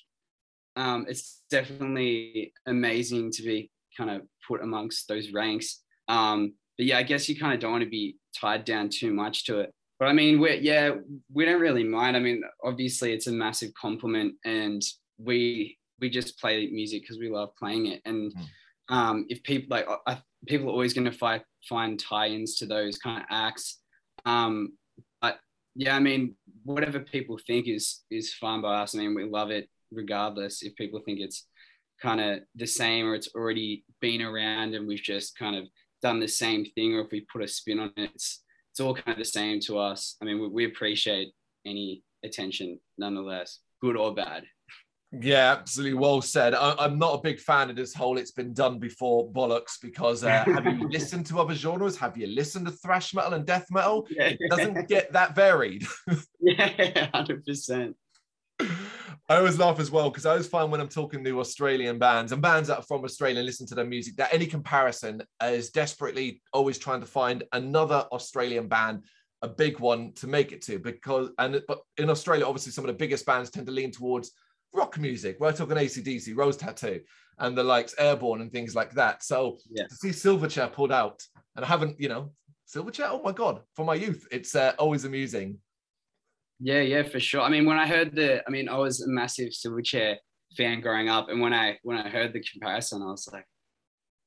um, 0.75 1.05
it's 1.07 1.41
definitely 1.49 2.53
amazing 2.65 3.31
to 3.31 3.43
be 3.43 3.71
kind 3.97 4.09
of 4.09 4.23
put 4.47 4.61
amongst 4.61 5.07
those 5.07 5.31
ranks. 5.31 5.81
Um, 6.07 6.53
but 6.77 6.87
yeah, 6.87 6.97
I 6.97 7.03
guess 7.03 7.29
you 7.29 7.39
kind 7.39 7.53
of 7.53 7.59
don't 7.59 7.71
want 7.71 7.83
to 7.83 7.89
be 7.89 8.17
tied 8.35 8.65
down 8.65 8.89
too 8.89 9.13
much 9.13 9.45
to 9.45 9.61
it. 9.61 9.71
But 9.99 10.07
I 10.07 10.13
mean, 10.13 10.39
we're 10.39 10.55
yeah, 10.55 10.91
we 11.31 11.45
don't 11.45 11.61
really 11.61 11.83
mind. 11.83 12.17
I 12.17 12.19
mean, 12.19 12.41
obviously 12.63 13.13
it's 13.13 13.27
a 13.27 13.31
massive 13.31 13.73
compliment, 13.79 14.35
and 14.43 14.81
we 15.17 15.77
we 15.99 16.09
just 16.09 16.39
play 16.39 16.67
music 16.67 17.01
because 17.01 17.19
we 17.19 17.29
love 17.29 17.55
playing 17.57 17.87
it. 17.87 18.01
And 18.05 18.33
mm. 18.33 18.45
um, 18.93 19.25
if 19.29 19.41
people 19.43 19.67
like 19.69 19.87
I, 20.07 20.21
people 20.47 20.67
are 20.67 20.71
always 20.71 20.93
going 20.93 21.09
to 21.09 21.17
find 21.17 21.41
find 21.67 21.99
tie-ins 21.99 22.57
to 22.57 22.65
those 22.65 22.97
kind 22.97 23.21
of 23.21 23.27
acts. 23.29 23.79
Um, 24.25 24.73
but 25.21 25.39
yeah 25.75 25.95
i 25.95 25.99
mean 25.99 26.35
whatever 26.63 26.99
people 26.99 27.37
think 27.47 27.67
is 27.67 28.03
is 28.11 28.31
fine 28.35 28.61
by 28.61 28.75
us 28.75 28.93
i 28.93 28.99
mean 28.99 29.15
we 29.15 29.23
love 29.23 29.49
it 29.49 29.67
regardless. 29.95 30.63
If 30.63 30.75
people 30.75 31.01
think 31.03 31.19
it's 31.19 31.47
kind 32.01 32.19
of 32.19 32.39
the 32.55 32.67
same 32.67 33.05
or 33.05 33.15
it's 33.15 33.29
already 33.35 33.85
been 34.01 34.21
around 34.21 34.73
and 34.73 34.87
we've 34.87 35.01
just 35.01 35.37
kind 35.37 35.55
of 35.55 35.65
done 36.01 36.19
the 36.19 36.27
same 36.27 36.65
thing 36.65 36.93
or 36.93 37.01
if 37.01 37.11
we 37.11 37.25
put 37.31 37.43
a 37.43 37.47
spin 37.47 37.79
on 37.79 37.93
it 37.95 38.11
it's 38.13 38.41
it's 38.71 38.79
all 38.79 38.95
kind 38.95 39.09
of 39.09 39.17
the 39.17 39.25
same 39.25 39.59
to 39.59 39.77
us. 39.77 40.17
I 40.21 40.25
mean 40.25 40.39
we, 40.39 40.47
we 40.47 40.65
appreciate 40.65 41.31
any 41.65 42.03
attention 42.25 42.79
nonetheless 42.97 43.59
good 43.81 43.95
or 43.95 44.13
bad 44.13 44.43
Yeah, 45.21 45.51
absolutely 45.51 45.97
well 45.99 46.21
said. 46.21 46.55
I, 46.55 46.85
am 46.85 46.97
not 46.97 47.13
a 47.13 47.21
big 47.21 47.39
fan 47.39 47.69
of 47.69 47.75
this 47.75 47.93
whole 47.93 48.17
"it's 48.17 48.31
been 48.31 48.53
done 48.53 48.79
before" 48.79 49.29
bollocks 49.31 49.79
because 49.79 50.23
uh, 50.23 50.43
have 50.45 50.65
you 50.65 50.89
listened 50.89 51.27
to 51.27 51.39
other 51.39 51.53
genres? 51.53 51.97
Have 51.97 52.17
you 52.17 52.27
listened 52.27 52.65
to 52.65 52.71
thrash 52.71 53.13
metal 53.13 53.33
and 53.33 53.45
death 53.45 53.67
metal? 53.69 54.07
Yeah, 54.13 54.29
it 54.29 54.39
doesn't 54.49 54.87
get 54.87 55.11
that 55.13 55.35
varied. 55.35 55.85
yeah, 56.39 57.09
hundred 57.13 57.45
percent. 57.45 57.95
I 58.59 59.37
always 59.37 59.57
laugh 59.57 59.79
as 59.79 59.89
well 59.89 60.09
because 60.09 60.25
I 60.25 60.31
always 60.31 60.47
find 60.47 60.71
when 60.71 60.81
I'm 60.81 60.89
talking 60.89 61.23
to 61.23 61.39
Australian 61.39 61.97
bands 61.97 62.31
and 62.31 62.41
bands 62.41 62.67
that 62.67 62.79
are 62.79 62.83
from 62.83 63.03
Australia 63.03 63.37
and 63.37 63.45
listen 63.45 63.65
to 63.67 63.75
their 63.75 63.85
music 63.85 64.17
that 64.17 64.33
any 64.33 64.45
comparison 64.45 65.23
is 65.41 65.69
desperately 65.69 66.41
always 66.51 66.77
trying 66.77 66.99
to 66.99 67.05
find 67.05 67.43
another 67.53 68.05
Australian 68.11 68.67
band, 68.67 69.03
a 69.41 69.47
big 69.47 69.79
one 69.79 70.13
to 70.13 70.27
make 70.27 70.51
it 70.51 70.61
to 70.63 70.79
because 70.79 71.29
and 71.39 71.61
but 71.67 71.79
in 71.97 72.09
Australia 72.09 72.45
obviously 72.45 72.71
some 72.71 72.83
of 72.83 72.87
the 72.87 72.97
biggest 72.97 73.25
bands 73.25 73.49
tend 73.49 73.65
to 73.65 73.71
lean 73.71 73.91
towards 73.91 74.31
rock 74.73 74.97
music. 74.97 75.37
We're 75.39 75.53
talking 75.53 75.77
ACDC, 75.77 76.35
Rose 76.35 76.57
Tattoo, 76.57 77.01
and 77.39 77.57
the 77.57 77.63
likes 77.63 77.95
Airborne 77.97 78.41
and 78.41 78.51
things 78.51 78.75
like 78.75 78.91
that. 78.93 79.23
So 79.23 79.57
yeah. 79.69 79.87
to 79.87 79.95
see 79.95 80.09
Silverchair 80.09 80.71
pulled 80.71 80.91
out, 80.91 81.21
and 81.55 81.63
I 81.63 81.67
haven't, 81.67 81.99
you 81.99 82.09
know, 82.09 82.31
Silverchair, 82.67 83.09
oh 83.09 83.21
my 83.23 83.31
God, 83.31 83.61
for 83.75 83.85
my 83.85 83.95
youth, 83.95 84.27
it's 84.31 84.55
uh, 84.55 84.73
always 84.79 85.05
amusing. 85.05 85.59
Yeah, 86.59 86.81
yeah, 86.81 87.03
for 87.03 87.19
sure. 87.19 87.41
I 87.41 87.49
mean, 87.49 87.65
when 87.65 87.77
I 87.77 87.87
heard 87.87 88.15
the, 88.15 88.43
I 88.47 88.49
mean, 88.49 88.69
I 88.69 88.77
was 88.77 89.01
a 89.01 89.07
massive 89.07 89.49
Silverchair 89.49 90.17
fan 90.55 90.81
growing 90.81 91.09
up, 91.09 91.29
and 91.29 91.41
when 91.41 91.53
I 91.53 91.77
when 91.83 91.97
I 91.97 92.09
heard 92.09 92.33
the 92.33 92.43
comparison, 92.43 93.01
I 93.01 93.07
was 93.07 93.27
like, 93.31 93.45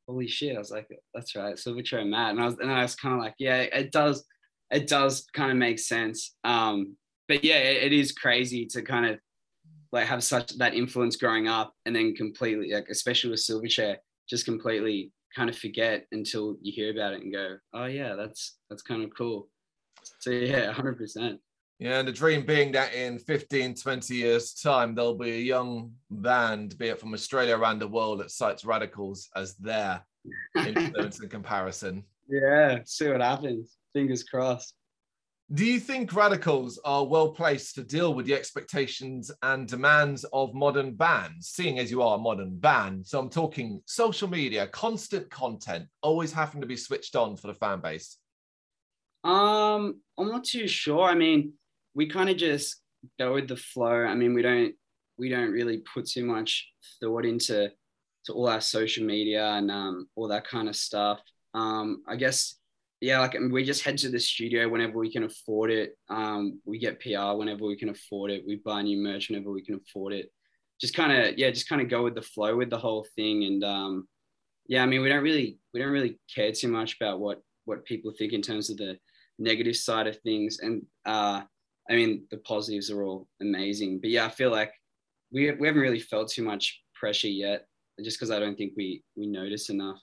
holy 0.06 0.28
shit! 0.28 0.56
I 0.56 0.58
was 0.58 0.70
like, 0.70 0.88
that's 1.14 1.34
right, 1.34 1.56
Silverchair 1.56 2.00
and 2.00 2.10
Matt, 2.10 2.30
and 2.30 2.40
I 2.40 2.46
was 2.46 2.58
and 2.58 2.70
I 2.70 2.82
was 2.82 2.94
kind 2.94 3.14
of 3.14 3.20
like, 3.20 3.34
yeah, 3.38 3.60
it 3.60 3.90
does, 3.90 4.24
it 4.70 4.86
does 4.86 5.26
kind 5.32 5.50
of 5.50 5.56
make 5.56 5.78
sense. 5.78 6.34
Um, 6.44 6.96
but 7.26 7.42
yeah, 7.42 7.58
it, 7.58 7.84
it 7.84 7.92
is 7.92 8.12
crazy 8.12 8.66
to 8.66 8.82
kind 8.82 9.06
of 9.06 9.18
like 9.96 10.06
have 10.06 10.22
such 10.22 10.56
that 10.58 10.74
influence 10.74 11.16
growing 11.16 11.48
up 11.48 11.72
and 11.84 11.96
then 11.96 12.14
completely 12.14 12.72
like 12.72 12.88
especially 12.90 13.30
with 13.30 13.40
Silverchair, 13.40 13.96
just 14.28 14.44
completely 14.44 15.12
kind 15.34 15.50
of 15.50 15.56
forget 15.56 16.06
until 16.12 16.56
you 16.62 16.72
hear 16.72 16.90
about 16.90 17.14
it 17.14 17.22
and 17.22 17.32
go, 17.32 17.56
oh 17.74 17.86
yeah, 17.86 18.14
that's 18.14 18.58
that's 18.70 18.82
kind 18.82 19.02
of 19.02 19.10
cool. 19.16 19.48
So 20.20 20.30
yeah, 20.30 20.70
hundred 20.72 20.98
percent. 20.98 21.40
Yeah, 21.78 21.98
and 21.98 22.08
the 22.08 22.12
dream 22.12 22.46
being 22.46 22.72
that 22.72 22.94
in 22.94 23.18
15, 23.18 23.74
20 23.74 24.14
years' 24.14 24.54
time, 24.54 24.94
there'll 24.94 25.14
be 25.14 25.32
a 25.32 25.40
young 25.40 25.92
band, 26.10 26.78
be 26.78 26.88
it 26.88 26.98
from 26.98 27.12
Australia 27.12 27.54
around 27.54 27.80
the 27.80 27.88
world, 27.88 28.20
that 28.20 28.30
cites 28.30 28.64
radicals 28.64 29.28
as 29.36 29.56
their 29.56 30.02
influence 30.56 31.20
in 31.20 31.28
comparison. 31.28 32.02
Yeah, 32.30 32.78
see 32.86 33.08
what 33.10 33.20
happens. 33.20 33.76
Fingers 33.92 34.22
crossed. 34.22 34.74
Do 35.54 35.64
you 35.64 35.78
think 35.78 36.12
radicals 36.12 36.76
are 36.84 37.06
well 37.06 37.28
placed 37.28 37.76
to 37.76 37.84
deal 37.84 38.14
with 38.14 38.26
the 38.26 38.34
expectations 38.34 39.30
and 39.44 39.68
demands 39.68 40.24
of 40.32 40.54
modern 40.54 40.96
bands, 40.96 41.46
seeing 41.48 41.78
as 41.78 41.88
you 41.88 42.02
are 42.02 42.16
a 42.16 42.20
modern 42.20 42.56
band? 42.56 43.06
So 43.06 43.20
I'm 43.20 43.30
talking 43.30 43.80
social 43.86 44.28
media, 44.28 44.66
constant 44.66 45.30
content, 45.30 45.86
always 46.02 46.32
having 46.32 46.62
to 46.62 46.66
be 46.66 46.76
switched 46.76 47.14
on 47.14 47.36
for 47.36 47.46
the 47.46 47.54
fan 47.54 47.80
base. 47.80 48.18
Um, 49.22 50.00
I'm 50.18 50.28
not 50.28 50.42
too 50.42 50.66
sure. 50.66 51.04
I 51.04 51.14
mean, 51.14 51.52
we 51.94 52.08
kind 52.08 52.28
of 52.28 52.36
just 52.36 52.80
go 53.16 53.34
with 53.34 53.46
the 53.46 53.56
flow. 53.56 54.04
I 54.04 54.16
mean, 54.16 54.34
we 54.34 54.42
don't 54.42 54.74
we 55.16 55.28
don't 55.28 55.52
really 55.52 55.78
put 55.94 56.06
too 56.08 56.24
much 56.24 56.68
thought 57.00 57.24
into 57.24 57.70
to 58.24 58.32
all 58.32 58.48
our 58.48 58.60
social 58.60 59.06
media 59.06 59.46
and 59.52 59.70
um, 59.70 60.08
all 60.16 60.26
that 60.28 60.48
kind 60.48 60.68
of 60.68 60.74
stuff. 60.74 61.20
Um, 61.54 62.02
I 62.08 62.16
guess 62.16 62.56
yeah, 63.00 63.20
like 63.20 63.36
we 63.50 63.64
just 63.64 63.82
head 63.82 63.98
to 63.98 64.08
the 64.08 64.18
studio 64.18 64.68
whenever 64.68 64.98
we 64.98 65.12
can 65.12 65.24
afford 65.24 65.70
it. 65.70 65.98
Um, 66.08 66.60
we 66.64 66.78
get 66.78 67.00
PR 67.00 67.34
whenever 67.34 67.66
we 67.66 67.76
can 67.76 67.90
afford 67.90 68.30
it. 68.30 68.44
We 68.46 68.56
buy 68.56 68.82
new 68.82 68.96
merch 68.98 69.28
whenever 69.28 69.50
we 69.50 69.62
can 69.62 69.74
afford 69.74 70.14
it. 70.14 70.32
Just 70.80 70.94
kind 70.94 71.12
of 71.12 71.38
yeah, 71.38 71.50
just 71.50 71.68
kind 71.68 71.82
of 71.82 71.90
go 71.90 72.02
with 72.02 72.14
the 72.14 72.22
flow 72.22 72.56
with 72.56 72.70
the 72.70 72.78
whole 72.78 73.06
thing. 73.14 73.44
And 73.44 73.64
um, 73.64 74.08
yeah, 74.66 74.82
I 74.82 74.86
mean, 74.86 75.02
we 75.02 75.08
don't 75.10 75.22
really 75.22 75.58
we 75.74 75.80
don't 75.80 75.92
really 75.92 76.18
care 76.34 76.52
too 76.52 76.68
much 76.68 76.96
about 77.00 77.20
what 77.20 77.42
what 77.66 77.84
people 77.84 78.12
think 78.16 78.32
in 78.32 78.40
terms 78.40 78.70
of 78.70 78.78
the 78.78 78.98
negative 79.38 79.76
side 79.76 80.06
of 80.06 80.18
things. 80.20 80.60
And 80.60 80.82
uh, 81.04 81.42
I 81.90 81.94
mean, 81.94 82.26
the 82.30 82.38
positives 82.38 82.90
are 82.90 83.02
all 83.02 83.28
amazing. 83.42 84.00
But 84.00 84.10
yeah, 84.10 84.24
I 84.24 84.30
feel 84.30 84.50
like 84.50 84.72
we 85.30 85.50
we 85.52 85.66
haven't 85.66 85.82
really 85.82 86.00
felt 86.00 86.30
too 86.30 86.44
much 86.44 86.80
pressure 86.94 87.28
yet, 87.28 87.66
just 88.02 88.18
because 88.18 88.30
I 88.30 88.38
don't 88.38 88.56
think 88.56 88.72
we 88.74 89.02
we 89.16 89.26
notice 89.26 89.68
enough. 89.68 90.00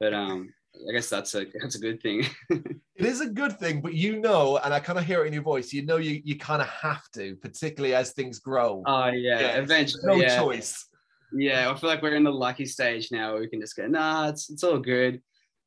But 0.00 0.14
um 0.14 0.54
I 0.88 0.92
guess 0.92 1.08
that's 1.08 1.34
a 1.34 1.46
that's 1.60 1.76
a 1.76 1.80
good 1.80 2.02
thing. 2.02 2.26
it 2.50 2.80
is 2.96 3.20
a 3.20 3.28
good 3.28 3.58
thing, 3.58 3.80
but 3.80 3.94
you 3.94 4.20
know, 4.20 4.58
and 4.58 4.72
I 4.72 4.80
kind 4.80 4.98
of 4.98 5.04
hear 5.04 5.24
it 5.24 5.28
in 5.28 5.32
your 5.32 5.42
voice. 5.42 5.72
You 5.72 5.84
know, 5.84 5.96
you 5.96 6.20
you 6.24 6.38
kind 6.38 6.62
of 6.62 6.68
have 6.68 7.08
to, 7.12 7.36
particularly 7.36 7.94
as 7.94 8.12
things 8.12 8.38
grow. 8.38 8.82
Oh 8.86 9.06
yeah, 9.08 9.40
yeah 9.40 9.56
eventually. 9.56 10.02
No 10.04 10.14
yeah. 10.14 10.38
choice. 10.38 10.86
Yeah, 11.32 11.70
I 11.70 11.74
feel 11.76 11.90
like 11.90 12.02
we're 12.02 12.14
in 12.14 12.24
the 12.24 12.32
lucky 12.32 12.66
stage 12.66 13.10
now. 13.10 13.32
Where 13.32 13.40
we 13.40 13.48
can 13.48 13.60
just 13.60 13.76
go, 13.76 13.86
nah, 13.86 14.28
it's 14.28 14.50
it's 14.50 14.64
all 14.64 14.78
good. 14.78 15.20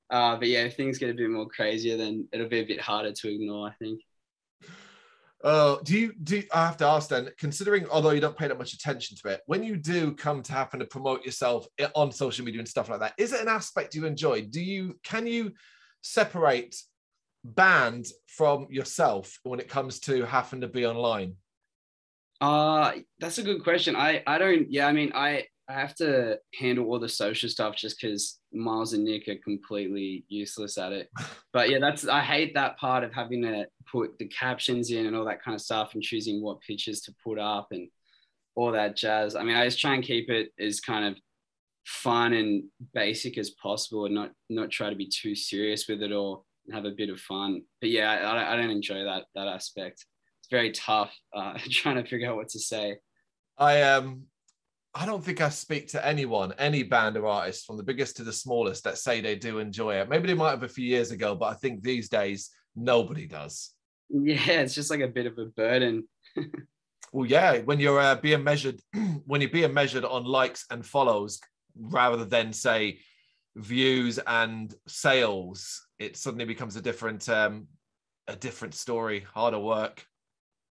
Uh, 0.09 0.37
but 0.37 0.47
yeah, 0.47 0.61
if 0.61 0.77
things 0.77 0.97
get 0.97 1.09
a 1.09 1.13
bit 1.13 1.29
more 1.29 1.47
crazier, 1.47 1.97
then 1.97 2.27
it'll 2.31 2.47
be 2.47 2.59
a 2.59 2.65
bit 2.65 2.79
harder 2.79 3.11
to 3.11 3.33
ignore. 3.33 3.67
I 3.67 3.73
think. 3.73 4.01
Uh, 5.43 5.77
do 5.83 5.97
you 5.97 6.13
do? 6.23 6.41
I 6.51 6.65
have 6.65 6.77
to 6.77 6.85
ask 6.85 7.09
then, 7.09 7.29
considering 7.37 7.85
although 7.89 8.09
you 8.09 8.21
don't 8.21 8.37
pay 8.37 8.47
that 8.47 8.57
much 8.57 8.73
attention 8.73 9.17
to 9.17 9.29
it, 9.29 9.41
when 9.45 9.63
you 9.63 9.77
do 9.77 10.13
come 10.13 10.41
to 10.41 10.51
happen 10.51 10.79
to 10.79 10.85
promote 10.85 11.23
yourself 11.23 11.67
on 11.95 12.11
social 12.11 12.43
media 12.43 12.59
and 12.59 12.67
stuff 12.67 12.89
like 12.89 12.99
that, 13.01 13.13
is 13.17 13.33
it 13.33 13.41
an 13.41 13.47
aspect 13.47 13.93
you 13.93 14.05
enjoy? 14.05 14.41
Do 14.41 14.61
you 14.61 14.99
can 15.03 15.27
you 15.27 15.53
separate 16.01 16.75
band 17.43 18.07
from 18.27 18.67
yourself 18.69 19.39
when 19.43 19.59
it 19.59 19.69
comes 19.69 19.99
to 20.01 20.25
having 20.25 20.61
to 20.61 20.67
be 20.67 20.85
online? 20.85 21.35
Uh 22.41 22.93
that's 23.19 23.37
a 23.37 23.43
good 23.43 23.63
question. 23.63 23.95
I 23.95 24.23
I 24.25 24.37
don't. 24.37 24.71
Yeah, 24.71 24.87
I 24.87 24.91
mean, 24.91 25.11
I 25.13 25.45
I 25.69 25.73
have 25.73 25.95
to 25.95 26.39
handle 26.53 26.85
all 26.85 26.99
the 26.99 27.09
social 27.09 27.49
stuff 27.49 27.75
just 27.75 27.99
because 27.99 28.39
Miles 28.53 28.93
and 28.93 29.03
Nick 29.03 29.27
are 29.27 29.35
completely 29.43 30.25
useless 30.29 30.77
at 30.77 30.91
it. 30.91 31.09
But 31.53 31.69
yeah, 31.69 31.79
that's 31.79 32.07
I 32.07 32.21
hate 32.21 32.53
that 32.55 32.77
part 32.77 33.03
of 33.03 33.13
having 33.13 33.41
to 33.43 33.65
put 33.91 34.17
the 34.19 34.27
captions 34.27 34.91
in 34.91 35.05
and 35.05 35.15
all 35.15 35.25
that 35.25 35.43
kind 35.43 35.55
of 35.55 35.61
stuff 35.61 35.93
and 35.93 36.03
choosing 36.03 36.41
what 36.41 36.61
pictures 36.61 37.01
to 37.01 37.15
put 37.23 37.39
up 37.39 37.67
and 37.71 37.89
all 38.55 38.71
that 38.71 38.95
jazz. 38.95 39.35
I 39.35 39.43
mean, 39.43 39.55
I 39.55 39.65
just 39.65 39.79
try 39.79 39.93
and 39.93 40.03
keep 40.03 40.29
it 40.29 40.51
as 40.59 40.79
kind 40.79 41.05
of 41.05 41.17
fun 41.85 42.33
and 42.33 42.65
basic 42.93 43.37
as 43.37 43.51
possible 43.51 44.05
and 44.05 44.15
not 44.15 44.31
not 44.49 44.71
try 44.71 44.89
to 44.89 44.95
be 44.95 45.07
too 45.07 45.35
serious 45.35 45.87
with 45.87 46.01
it 46.01 46.11
or 46.11 46.43
have 46.71 46.85
a 46.85 46.91
bit 46.91 47.09
of 47.09 47.19
fun. 47.19 47.61
But 47.81 47.91
yeah, 47.91 48.11
I, 48.11 48.53
I 48.53 48.55
don't 48.55 48.69
enjoy 48.69 49.03
that 49.03 49.25
that 49.35 49.47
aspect. 49.47 50.05
It's 50.39 50.49
very 50.51 50.71
tough 50.71 51.13
uh, 51.35 51.57
trying 51.69 51.95
to 51.95 52.09
figure 52.09 52.29
out 52.29 52.35
what 52.35 52.49
to 52.49 52.59
say. 52.59 52.97
I 53.57 53.81
um 53.83 54.23
I 54.99 55.05
don't 55.05 55.23
think 55.23 55.41
I 55.41 55.49
speak 55.49 55.89
to 55.89 56.03
anyone, 56.03 56.53
any 56.57 56.81
band 56.81 57.17
or 57.17 57.27
artist, 57.27 57.67
from 57.67 57.77
the 57.77 57.83
biggest 57.83 58.17
to 58.17 58.23
the 58.23 58.33
smallest, 58.33 58.83
that 58.85 58.97
say 58.97 59.21
they 59.21 59.35
do 59.35 59.59
enjoy 59.59 59.93
it. 59.95 60.09
Maybe 60.09 60.25
they 60.25 60.33
might 60.33 60.49
have 60.49 60.63
a 60.63 60.67
few 60.67 60.85
years 60.85 61.11
ago, 61.11 61.35
but 61.35 61.45
I 61.45 61.53
think 61.53 61.83
these 61.83 62.09
days 62.09 62.49
nobody 62.75 63.27
does. 63.27 63.73
Yeah, 64.09 64.61
it's 64.61 64.73
just 64.73 64.89
like 64.89 65.01
a 65.01 65.07
bit 65.07 65.27
of 65.27 65.37
a 65.37 65.45
burden. 65.45 66.07
well, 67.11 67.27
yeah, 67.27 67.59
when 67.59 67.79
you're 67.79 67.99
uh, 67.99 68.15
being 68.15 68.43
measured, 68.43 68.81
when 69.25 69.39
you're 69.39 69.51
being 69.51 69.73
measured 69.73 70.03
on 70.03 70.25
likes 70.25 70.65
and 70.71 70.83
follows 70.83 71.39
rather 71.79 72.25
than 72.25 72.51
say 72.51 72.97
views 73.55 74.17
and 74.25 74.73
sales, 74.87 75.85
it 75.99 76.17
suddenly 76.17 76.45
becomes 76.45 76.75
a 76.75 76.81
different, 76.81 77.29
um, 77.29 77.67
a 78.27 78.35
different 78.35 78.73
story, 78.73 79.19
harder 79.31 79.59
work. 79.59 80.03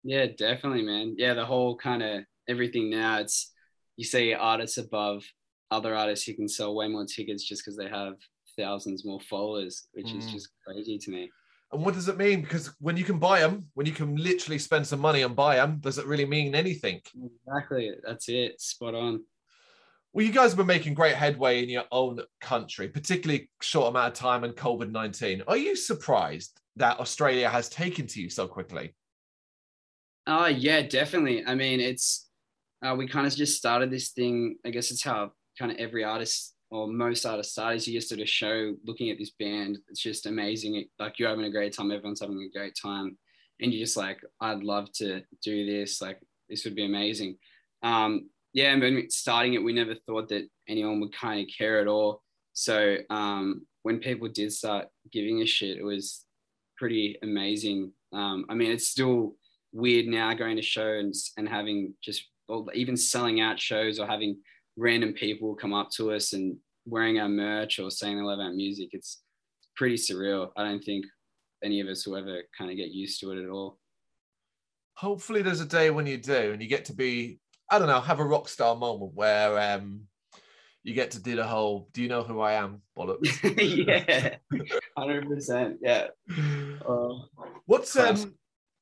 Yeah, 0.03 0.27
definitely, 0.37 0.83
man. 0.83 1.15
Yeah, 1.17 1.35
the 1.35 1.47
whole 1.47 1.77
kind 1.77 2.03
of 2.03 2.25
everything 2.49 2.91
now. 2.91 3.21
It's 3.21 3.53
you 3.97 4.05
see 4.05 4.35
artists 4.35 4.79
above 4.79 5.25
other 5.71 5.95
artists 5.95 6.27
who 6.27 6.35
can 6.35 6.49
sell 6.49 6.75
way 6.75 6.89
more 6.89 7.07
tickets 7.07 7.45
just 7.45 7.65
because 7.65 7.77
they 7.77 7.89
have 7.89 8.15
thousands 8.57 9.05
more 9.05 9.21
followers, 9.21 9.89
which 9.93 10.07
mm. 10.07 10.19
is 10.19 10.31
just 10.31 10.49
crazy 10.67 10.99
to 10.99 11.11
me. 11.11 11.31
And 11.73 11.85
what 11.85 11.95
does 11.95 12.09
it 12.09 12.17
mean? 12.17 12.43
Because 12.43 12.75
when 12.79 12.97
you 12.97 13.05
can 13.05 13.19
buy 13.19 13.41
them, 13.41 13.67
when 13.75 13.87
you 13.87 13.93
can 13.93 14.15
literally 14.17 14.59
spend 14.59 14.87
some 14.87 15.01
money 15.01 15.23
and 15.23 15.35
buy 15.35 15.57
them, 15.57 15.79
does 15.81 15.99
it 15.99 16.07
really 16.07 16.25
mean 16.25 16.55
anything? 16.55 17.01
Exactly. 17.47 17.93
That's 18.07 18.29
it. 18.29 18.61
Spot 18.61 18.95
on. 18.95 19.25
Well, 20.13 20.25
you 20.25 20.33
guys 20.33 20.53
have 20.53 20.57
been 20.57 20.67
making 20.67 20.95
great 20.95 21.17
headway 21.17 21.63
in 21.63 21.69
your 21.69 21.85
own 21.91 22.21
country, 22.41 22.89
particularly 22.89 23.51
short 23.61 23.89
amount 23.89 24.15
of 24.15 24.19
time 24.19 24.45
and 24.45 24.55
COVID 24.55 24.91
19. 24.91 25.43
Are 25.49 25.57
you 25.57 25.77
surprised 25.77 26.59
that 26.77 27.01
Australia 27.01 27.51
has 27.51 27.69
taken 27.69 28.07
to 28.07 28.23
you 28.23 28.31
so 28.31 28.47
quickly? 28.47 28.95
Oh, 30.27 30.45
uh, 30.45 30.47
yeah, 30.47 30.83
definitely. 30.83 31.45
I 31.45 31.55
mean, 31.55 31.81
it's 31.81 32.26
uh, 32.85 32.95
we 32.95 33.09
kind 33.09 33.27
of 33.27 33.35
just 33.35 33.57
started 33.57 33.91
this 33.91 34.11
thing. 34.11 34.57
I 34.65 34.71
guess 34.71 34.91
it's 34.91 35.03
how 35.03 35.33
kind 35.59 35.71
of 35.71 35.79
every 35.79 36.05
artist 36.05 36.55
or 36.71 36.89
most 36.89 37.25
artists 37.25 37.53
start 37.53 37.77
is 37.77 37.87
you 37.87 37.99
just 37.99 38.09
sort 38.09 38.21
of 38.21 38.29
show 38.29 38.75
looking 38.85 39.11
at 39.11 39.19
this 39.19 39.31
band. 39.31 39.79
It's 39.89 40.01
just 40.01 40.27
amazing. 40.27 40.77
It, 40.77 40.89
like 40.99 41.19
you're 41.19 41.29
having 41.29 41.45
a 41.45 41.51
great 41.51 41.75
time. 41.75 41.91
Everyone's 41.91 42.21
having 42.21 42.43
a 42.43 42.59
great 42.59 42.75
time. 42.81 43.17
And 43.61 43.73
you're 43.73 43.85
just 43.85 43.97
like, 43.97 44.21
I'd 44.41 44.63
love 44.63 44.93
to 44.95 45.23
do 45.43 45.67
this. 45.67 46.03
Like 46.03 46.21
this 46.49 46.65
would 46.65 46.75
be 46.75 46.85
amazing. 46.85 47.39
Um, 47.83 48.31
yeah, 48.53 48.73
and 48.73 48.81
when 48.81 49.11
starting 49.11 49.55
it, 49.55 49.63
we 49.63 49.73
never 49.73 49.95
thought 49.95 50.29
that 50.31 50.49
anyone 50.69 51.01
would 51.01 51.15
kind 51.15 51.41
of 51.41 51.55
care 51.57 51.81
at 51.81 51.87
all. 51.87 52.23
So 52.53 52.97
um, 53.11 53.67
when 53.83 53.99
people 53.99 54.29
did 54.29 54.53
start 54.53 54.89
giving 55.13 55.43
a 55.43 55.47
shit, 55.47 55.79
it 55.79 55.85
was 55.85 56.25
pretty 56.77 57.19
amazing. 57.23 57.93
Um, 58.13 58.47
I 58.49 58.55
mean, 58.55 58.71
it's 58.71 58.89
still 58.89 59.37
weird 59.73 60.07
now 60.07 60.33
going 60.35 60.57
to 60.57 60.63
shows 60.63 61.33
and 61.37 61.49
having 61.49 61.95
just 62.03 62.25
or 62.49 62.73
even 62.75 62.97
selling 62.97 63.41
out 63.41 63.61
shows 63.61 63.99
or 63.99 64.07
having 64.07 64.39
random 64.77 65.13
people 65.13 65.55
come 65.55 65.73
up 65.73 65.91
to 65.91 66.13
us 66.13 66.33
and 66.33 66.57
wearing 66.85 67.19
our 67.19 67.29
merch 67.29 67.79
or 67.79 67.91
saying 67.91 68.17
they 68.17 68.23
love 68.23 68.39
our 68.39 68.53
music. 68.53 68.91
It's 68.93 69.23
pretty 69.75 69.97
surreal. 69.97 70.51
I 70.57 70.65
don't 70.65 70.83
think 70.83 71.05
any 71.63 71.81
of 71.81 71.89
us 71.89 72.07
will 72.07 72.17
ever 72.17 72.43
kind 72.57 72.71
of 72.71 72.77
get 72.77 72.91
used 72.91 73.21
to 73.21 73.33
it 73.33 73.43
at 73.43 73.51
all. 73.51 73.79
Hopefully, 74.95 75.43
there's 75.43 75.61
a 75.61 75.67
day 75.67 75.91
when 75.91 76.07
you 76.07 76.17
do, 76.17 76.53
and 76.53 76.63
you 76.63 76.69
get 76.69 76.87
to 76.87 76.95
be, 76.95 77.39
I 77.71 77.79
don't 77.79 77.89
know, 77.89 78.01
have 78.01 78.21
a 78.21 78.25
rock 78.25 78.49
star 78.49 78.75
moment 78.75 79.13
where 79.15 79.75
um, 79.75 80.03
you 80.83 80.95
get 80.95 81.11
to 81.11 81.23
do 81.23 81.37
the 81.37 81.45
whole 81.45 81.89
"Do 81.93 82.01
you 82.01 82.09
know 82.09 82.23
who 82.23 82.41
I 82.41 82.53
am?" 82.53 82.81
bollocks. 82.97 83.29
yeah, 83.87 84.37
hundred 84.97 85.29
percent. 85.29 85.79
Yeah. 85.83 86.09
Uh, 86.89 87.19
what's 87.67 87.95
um, 87.97 88.35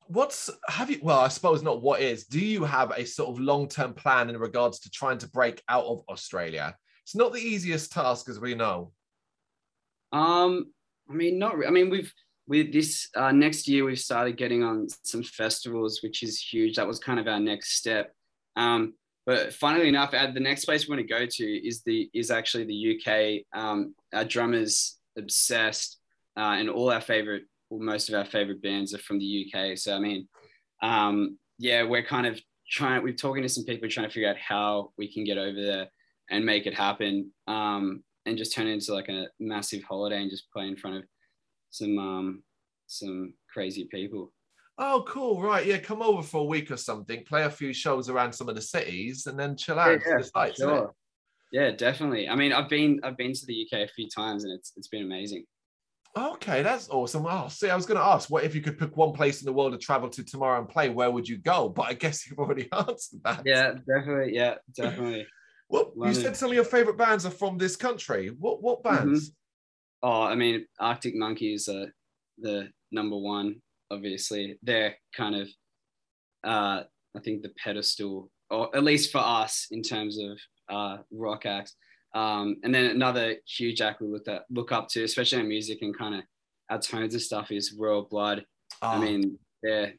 what's 0.07 0.49
have 0.67 0.89
you? 0.89 0.99
Well, 1.01 1.19
I 1.19 1.27
suppose 1.27 1.61
not. 1.61 1.81
What 1.81 2.01
is? 2.01 2.25
Do 2.25 2.39
you 2.39 2.63
have 2.63 2.91
a 2.91 3.05
sort 3.05 3.29
of 3.29 3.39
long 3.39 3.67
term 3.67 3.93
plan 3.93 4.29
in 4.29 4.37
regards 4.37 4.79
to 4.81 4.89
trying 4.89 5.17
to 5.19 5.29
break 5.29 5.61
out 5.69 5.85
of 5.85 6.03
Australia? 6.09 6.75
It's 7.03 7.15
not 7.15 7.33
the 7.33 7.39
easiest 7.39 7.91
task, 7.91 8.29
as 8.29 8.39
we 8.39 8.55
know. 8.55 8.91
Um, 10.11 10.71
I 11.09 11.13
mean, 11.13 11.39
not. 11.39 11.55
I 11.65 11.69
mean, 11.69 11.89
we've 11.89 12.11
with 12.47 12.71
this 12.71 13.09
uh, 13.15 13.31
next 13.31 13.67
year 13.67 13.85
we've 13.85 13.99
started 13.99 14.37
getting 14.37 14.63
on 14.63 14.87
some 15.03 15.23
festivals, 15.23 16.01
which 16.03 16.23
is 16.23 16.39
huge. 16.39 16.75
That 16.75 16.87
was 16.87 16.99
kind 16.99 17.19
of 17.19 17.27
our 17.27 17.39
next 17.39 17.77
step. 17.77 18.13
Um, 18.55 18.93
but 19.25 19.53
funnily 19.53 19.89
enough, 19.89 20.11
the 20.11 20.39
next 20.39 20.65
place 20.65 20.87
we 20.87 20.95
want 20.95 21.07
to 21.07 21.13
go 21.13 21.25
to 21.25 21.67
is 21.67 21.81
the 21.81 22.09
is 22.13 22.29
actually 22.29 22.65
the 22.65 22.95
UK. 22.95 23.59
Um, 23.59 23.95
our 24.13 24.23
drummers 24.23 24.97
obsessed, 25.17 25.99
uh, 26.37 26.55
and 26.59 26.69
all 26.69 26.91
our 26.91 27.01
favorite, 27.01 27.43
most 27.79 28.09
of 28.09 28.15
our 28.15 28.25
favorite 28.25 28.61
bands 28.61 28.93
are 28.93 28.99
from 28.99 29.19
the 29.19 29.45
UK. 29.45 29.77
So 29.77 29.95
I 29.95 29.99
mean, 29.99 30.27
um, 30.81 31.37
yeah, 31.57 31.83
we're 31.83 32.03
kind 32.03 32.27
of 32.27 32.39
trying. 32.69 33.03
We're 33.03 33.13
talking 33.13 33.43
to 33.43 33.49
some 33.49 33.65
people 33.65 33.89
trying 33.89 34.07
to 34.07 34.13
figure 34.13 34.29
out 34.29 34.37
how 34.37 34.91
we 34.97 35.11
can 35.11 35.23
get 35.23 35.37
over 35.37 35.61
there 35.61 35.87
and 36.29 36.45
make 36.45 36.65
it 36.65 36.73
happen, 36.73 37.31
um, 37.47 38.03
and 38.25 38.37
just 38.37 38.53
turn 38.53 38.67
it 38.67 38.73
into 38.73 38.93
like 38.93 39.09
a 39.09 39.27
massive 39.39 39.83
holiday 39.83 40.21
and 40.21 40.31
just 40.31 40.51
play 40.51 40.67
in 40.67 40.75
front 40.75 40.97
of 40.97 41.03
some 41.69 41.97
um, 41.97 42.43
some 42.87 43.33
crazy 43.51 43.87
people. 43.91 44.31
Oh, 44.77 45.05
cool. 45.07 45.41
Right. 45.41 45.65
Yeah. 45.65 45.77
Come 45.77 46.01
over 46.01 46.21
for 46.21 46.41
a 46.41 46.45
week 46.45 46.69
or 46.69 46.77
something, 46.77 47.23
play 47.23 47.43
a 47.43 47.49
few 47.49 47.71
shows 47.73 48.09
around 48.09 48.33
some 48.33 48.49
of 48.49 48.55
the 48.55 48.61
cities 48.61 49.25
and 49.25 49.39
then 49.39 49.55
chill 49.55 49.79
out. 49.79 50.01
Yeah, 50.05 50.21
yeah, 50.35 50.51
sure. 50.53 50.93
yeah, 51.51 51.71
definitely. 51.71 52.27
I 52.27 52.35
mean, 52.35 52.51
I've 52.51 52.69
been 52.69 52.99
I've 53.03 53.17
been 53.17 53.33
to 53.33 53.45
the 53.45 53.65
UK 53.65 53.79
a 53.79 53.87
few 53.87 54.09
times 54.09 54.43
and 54.43 54.53
it's 54.53 54.73
it's 54.75 54.89
been 54.89 55.03
amazing. 55.03 55.45
Okay, 56.17 56.61
that's 56.61 56.89
awesome. 56.89 57.25
Oh, 57.27 57.47
see, 57.49 57.69
I 57.69 57.75
was 57.75 57.85
going 57.85 57.99
to 57.99 58.05
ask, 58.05 58.29
what 58.29 58.45
if 58.45 58.55
you 58.55 58.61
could 58.61 58.79
pick 58.79 58.95
one 58.95 59.11
place 59.11 59.41
in 59.41 59.45
the 59.45 59.51
world 59.51 59.73
to 59.73 59.77
travel 59.77 60.07
to 60.09 60.23
tomorrow 60.23 60.59
and 60.59 60.69
play? 60.69 60.87
Where 60.89 61.11
would 61.11 61.27
you 61.27 61.37
go? 61.37 61.67
But 61.67 61.87
I 61.87 61.93
guess 61.93 62.25
you've 62.29 62.39
already 62.39 62.69
answered 62.73 63.19
that. 63.23 63.41
Yeah, 63.45 63.73
definitely. 63.85 64.33
Yeah, 64.33 64.55
definitely. 64.73 65.27
well, 65.67 65.91
you 66.05 66.13
said 66.13 66.37
some 66.37 66.49
of 66.49 66.55
your 66.55 66.63
favorite 66.63 66.97
bands 66.97 67.25
are 67.25 67.31
from 67.31 67.57
this 67.57 67.75
country. 67.75 68.29
What 68.39 68.61
what 68.61 68.81
mm-hmm. 68.83 68.95
bands? 68.95 69.29
Mm-hmm. 69.29 70.09
Oh, 70.09 70.21
I 70.21 70.35
mean, 70.35 70.65
Arctic 70.79 71.15
Monkeys 71.15 71.67
are 71.67 71.87
the 72.37 72.69
number 72.91 73.17
one. 73.17 73.61
Obviously, 73.91 74.57
they're 74.63 74.95
kind 75.15 75.35
of, 75.35 75.49
uh, 76.43 76.83
I 77.15 77.19
think, 77.23 77.41
the 77.41 77.51
pedestal, 77.61 78.29
or 78.49 78.75
at 78.75 78.83
least 78.83 79.11
for 79.11 79.17
us, 79.17 79.67
in 79.71 79.81
terms 79.81 80.17
of 80.19 80.39
uh, 80.69 80.97
rock 81.11 81.45
acts. 81.45 81.75
Um, 82.15 82.57
and 82.63 82.73
then 82.73 82.85
another 82.85 83.35
huge 83.45 83.81
act 83.81 84.01
we 84.01 84.07
look 84.07 84.27
at, 84.27 84.45
look 84.49 84.71
up 84.71 84.87
to, 84.89 85.03
especially 85.03 85.41
in 85.41 85.49
music 85.49 85.79
and 85.81 85.95
kind 85.95 86.15
of 86.15 86.21
our 86.69 86.79
tones 86.79 87.13
and 87.13 87.21
stuff, 87.21 87.51
is 87.51 87.75
Royal 87.77 88.03
Blood. 88.03 88.45
Oh. 88.81 88.87
I 88.87 88.99
mean, 88.99 89.37
they're 89.61 89.93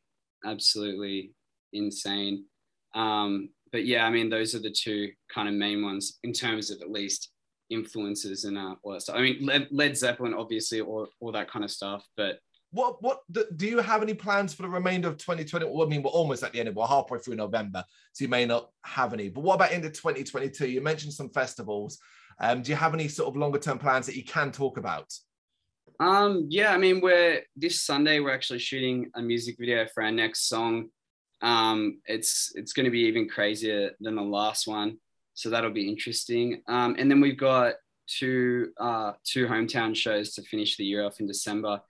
absolutely 0.45 1.33
insane. 1.73 2.47
Um, 2.95 3.51
but 3.71 3.85
yeah, 3.85 4.07
I 4.07 4.11
mean, 4.11 4.31
those 4.31 4.55
are 4.55 4.61
the 4.61 4.71
two 4.71 5.11
kind 5.33 5.49
of 5.49 5.55
main 5.55 5.85
ones 5.85 6.19
in 6.25 6.33
terms 6.33 6.71
of 6.71 6.81
at 6.81 6.91
least 6.91 7.31
influences 7.69 8.45
and 8.45 8.57
uh, 8.57 8.77
all 8.83 8.93
that 8.93 9.03
stuff. 9.03 9.17
I 9.17 9.21
mean, 9.21 9.45
Led, 9.45 9.69
Led 9.71 9.97
Zeppelin, 9.97 10.35
obviously, 10.35 10.81
all, 10.81 11.09
all 11.21 11.33
that 11.33 11.51
kind 11.51 11.65
of 11.65 11.71
stuff. 11.71 12.07
But 12.17 12.39
what 12.77 13.03
what 13.03 13.21
do 13.33 13.67
you 13.67 13.79
have 13.79 14.03
any 14.03 14.15
plans 14.15 14.55
for 14.55 14.63
the 14.63 14.69
remainder 14.69 15.09
of 15.09 15.17
2020? 15.17 15.67
Well, 15.67 15.87
I 15.87 15.91
mean, 15.91 16.03
we're 16.03 16.11
almost 16.11 16.43
at 16.43 16.53
the 16.53 16.61
end 16.61 16.69
of 16.69 16.77
we're 16.77 16.87
halfway 16.87 17.19
through 17.19 17.37
November, 17.37 17.85
so 18.13 18.25
you 18.25 18.29
may 18.29 18.45
not 18.45 18.71
have 18.85 19.13
any. 19.13 19.29
But 19.29 19.43
what 19.43 19.55
about 19.55 19.73
into 19.73 19.91
2022? 19.91 20.69
You 20.69 20.81
mentioned 20.81 21.13
some 21.13 21.31
festivals. 21.31 21.99
Um, 22.39 22.63
do 22.63 22.71
you 22.71 22.77
have 22.77 22.95
any 22.95 23.09
sort 23.09 23.29
of 23.29 23.37
longer 23.37 23.59
term 23.59 23.79
plans 23.79 24.07
that 24.07 24.17
you 24.17 24.25
can 24.25 24.53
talk 24.53 24.79
about? 24.79 25.13
Um, 25.99 26.47
yeah, 26.51 26.73
I 26.73 26.79
mean, 26.79 27.01
we're 27.01 27.43
this 27.57 27.83
Sunday 27.83 28.21
we're 28.21 28.35
actually 28.35 28.59
shooting 28.59 29.11
a 29.15 29.23
music 29.23 29.57
video 29.59 29.87
for 29.93 30.03
our 30.03 30.13
next 30.13 30.49
song. 30.49 30.91
Um, 31.43 32.01
it's 32.07 32.53
it's 32.55 32.73
going 32.73 32.85
to 32.85 32.91
be 32.91 33.07
even 33.07 33.29
crazier 33.29 33.93
than 34.01 34.15
the 34.15 34.23
last 34.23 34.67
one 34.67 34.99
so 35.37 35.51
that'll 35.51 35.71
be 35.71 35.89
interesting. 35.89 36.63
Um, 36.67 36.97
and 36.99 37.11
then 37.11 37.21
we've 37.21 37.39
got 37.39 37.75
two 38.07 38.73
uh, 38.81 39.13
two 39.23 39.47
hometown 39.47 39.95
shows 39.95 40.33
to 40.35 40.43
finish 40.43 40.77
the 40.77 40.85
year 40.85 41.05
off 41.05 41.21
in 41.21 41.27
December, 41.27 41.81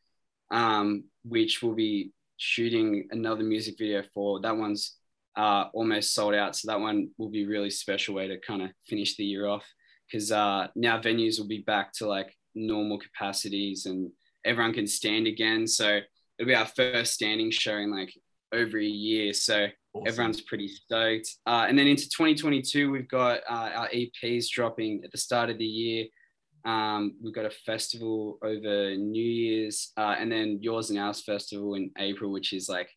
um, 0.50 1.04
which 1.24 1.62
we'll 1.62 1.74
be 1.74 2.12
shooting 2.36 3.08
another 3.10 3.42
music 3.42 3.76
video 3.78 4.02
for. 4.14 4.40
That 4.40 4.56
one's 4.56 4.96
uh, 5.36 5.66
almost 5.72 6.14
sold 6.14 6.34
out, 6.34 6.56
so 6.56 6.70
that 6.70 6.80
one 6.80 7.10
will 7.18 7.30
be 7.30 7.46
really 7.46 7.70
special 7.70 8.14
way 8.14 8.28
to 8.28 8.38
kind 8.40 8.62
of 8.62 8.70
finish 8.88 9.16
the 9.16 9.24
year 9.24 9.46
off 9.46 9.66
because 10.10 10.30
uh, 10.30 10.68
now 10.76 11.00
venues 11.00 11.38
will 11.38 11.48
be 11.48 11.64
back 11.66 11.92
to 11.94 12.06
like 12.06 12.32
normal 12.54 12.98
capacities 12.98 13.86
and 13.86 14.10
everyone 14.44 14.72
can 14.72 14.86
stand 14.86 15.26
again. 15.26 15.66
So 15.66 16.00
it'll 16.38 16.48
be 16.48 16.54
our 16.54 16.66
first 16.66 17.14
standing 17.14 17.50
show 17.50 17.76
in 17.76 17.90
like 17.90 18.12
over 18.52 18.78
a 18.78 18.84
year. 18.84 19.32
So 19.32 19.68
Awesome. 19.96 20.08
Everyone's 20.08 20.40
pretty 20.42 20.68
stoked. 20.68 21.36
Uh, 21.46 21.64
and 21.68 21.78
then 21.78 21.86
into 21.86 22.04
2022, 22.10 22.90
we've 22.90 23.08
got 23.08 23.40
uh, 23.48 23.70
our 23.74 23.88
EPs 23.88 24.50
dropping 24.50 25.00
at 25.04 25.10
the 25.10 25.16
start 25.16 25.48
of 25.48 25.56
the 25.56 25.64
year. 25.64 26.04
Um, 26.66 27.14
we've 27.22 27.34
got 27.34 27.46
a 27.46 27.50
festival 27.50 28.38
over 28.42 28.96
New 28.96 29.22
Year's, 29.22 29.92
uh, 29.96 30.16
and 30.18 30.30
then 30.30 30.58
Yours 30.60 30.90
and 30.90 30.98
Owls 30.98 31.22
festival 31.22 31.74
in 31.74 31.92
April, 31.96 32.32
which 32.32 32.52
is 32.52 32.68
like 32.68 32.90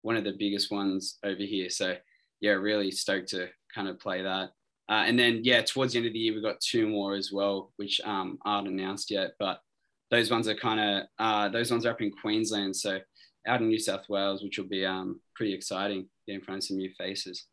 one 0.00 0.16
of 0.16 0.24
the 0.24 0.32
biggest 0.32 0.70
ones 0.70 1.18
over 1.22 1.42
here. 1.42 1.68
So 1.68 1.96
yeah, 2.40 2.52
really 2.52 2.90
stoked 2.90 3.28
to 3.28 3.48
kind 3.74 3.88
of 3.88 4.00
play 4.00 4.22
that. 4.22 4.50
Uh, 4.88 5.04
and 5.06 5.18
then 5.18 5.40
yeah, 5.44 5.62
towards 5.62 5.92
the 5.92 5.98
end 5.98 6.06
of 6.06 6.14
the 6.14 6.18
year, 6.18 6.32
we've 6.32 6.42
got 6.42 6.60
two 6.60 6.88
more 6.88 7.14
as 7.14 7.30
well, 7.30 7.72
which 7.76 8.00
um, 8.04 8.38
aren't 8.44 8.68
announced 8.68 9.10
yet, 9.10 9.32
but 9.38 9.60
those 10.10 10.30
ones 10.30 10.48
are 10.48 10.54
kind 10.54 10.80
of 10.80 11.02
uh, 11.18 11.48
those 11.50 11.70
ones 11.70 11.86
are 11.86 11.90
up 11.90 12.00
in 12.00 12.10
Queensland. 12.10 12.74
So 12.74 12.98
out 13.46 13.60
in 13.60 13.68
New 13.68 13.78
South 13.78 14.08
Wales, 14.08 14.42
which 14.42 14.58
will 14.58 14.68
be 14.68 14.86
um, 14.86 15.20
pretty 15.34 15.52
exciting, 15.52 16.08
get 16.26 16.36
in 16.36 16.40
front 16.40 16.58
of 16.58 16.64
some 16.64 16.76
new 16.78 16.90
faces. 16.96 17.46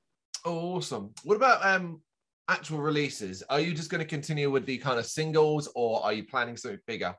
Oh, 0.45 0.75
awesome. 0.75 1.13
What 1.23 1.35
about 1.35 1.65
um, 1.65 2.01
actual 2.49 2.79
releases? 2.79 3.43
Are 3.43 3.59
you 3.59 3.73
just 3.73 3.89
going 3.89 3.99
to 3.99 4.07
continue 4.07 4.49
with 4.49 4.65
the 4.65 4.79
kind 4.79 4.99
of 4.99 5.05
singles 5.05 5.69
or 5.75 6.03
are 6.03 6.11
you 6.11 6.25
planning 6.25 6.57
something 6.57 6.79
bigger? 6.87 7.15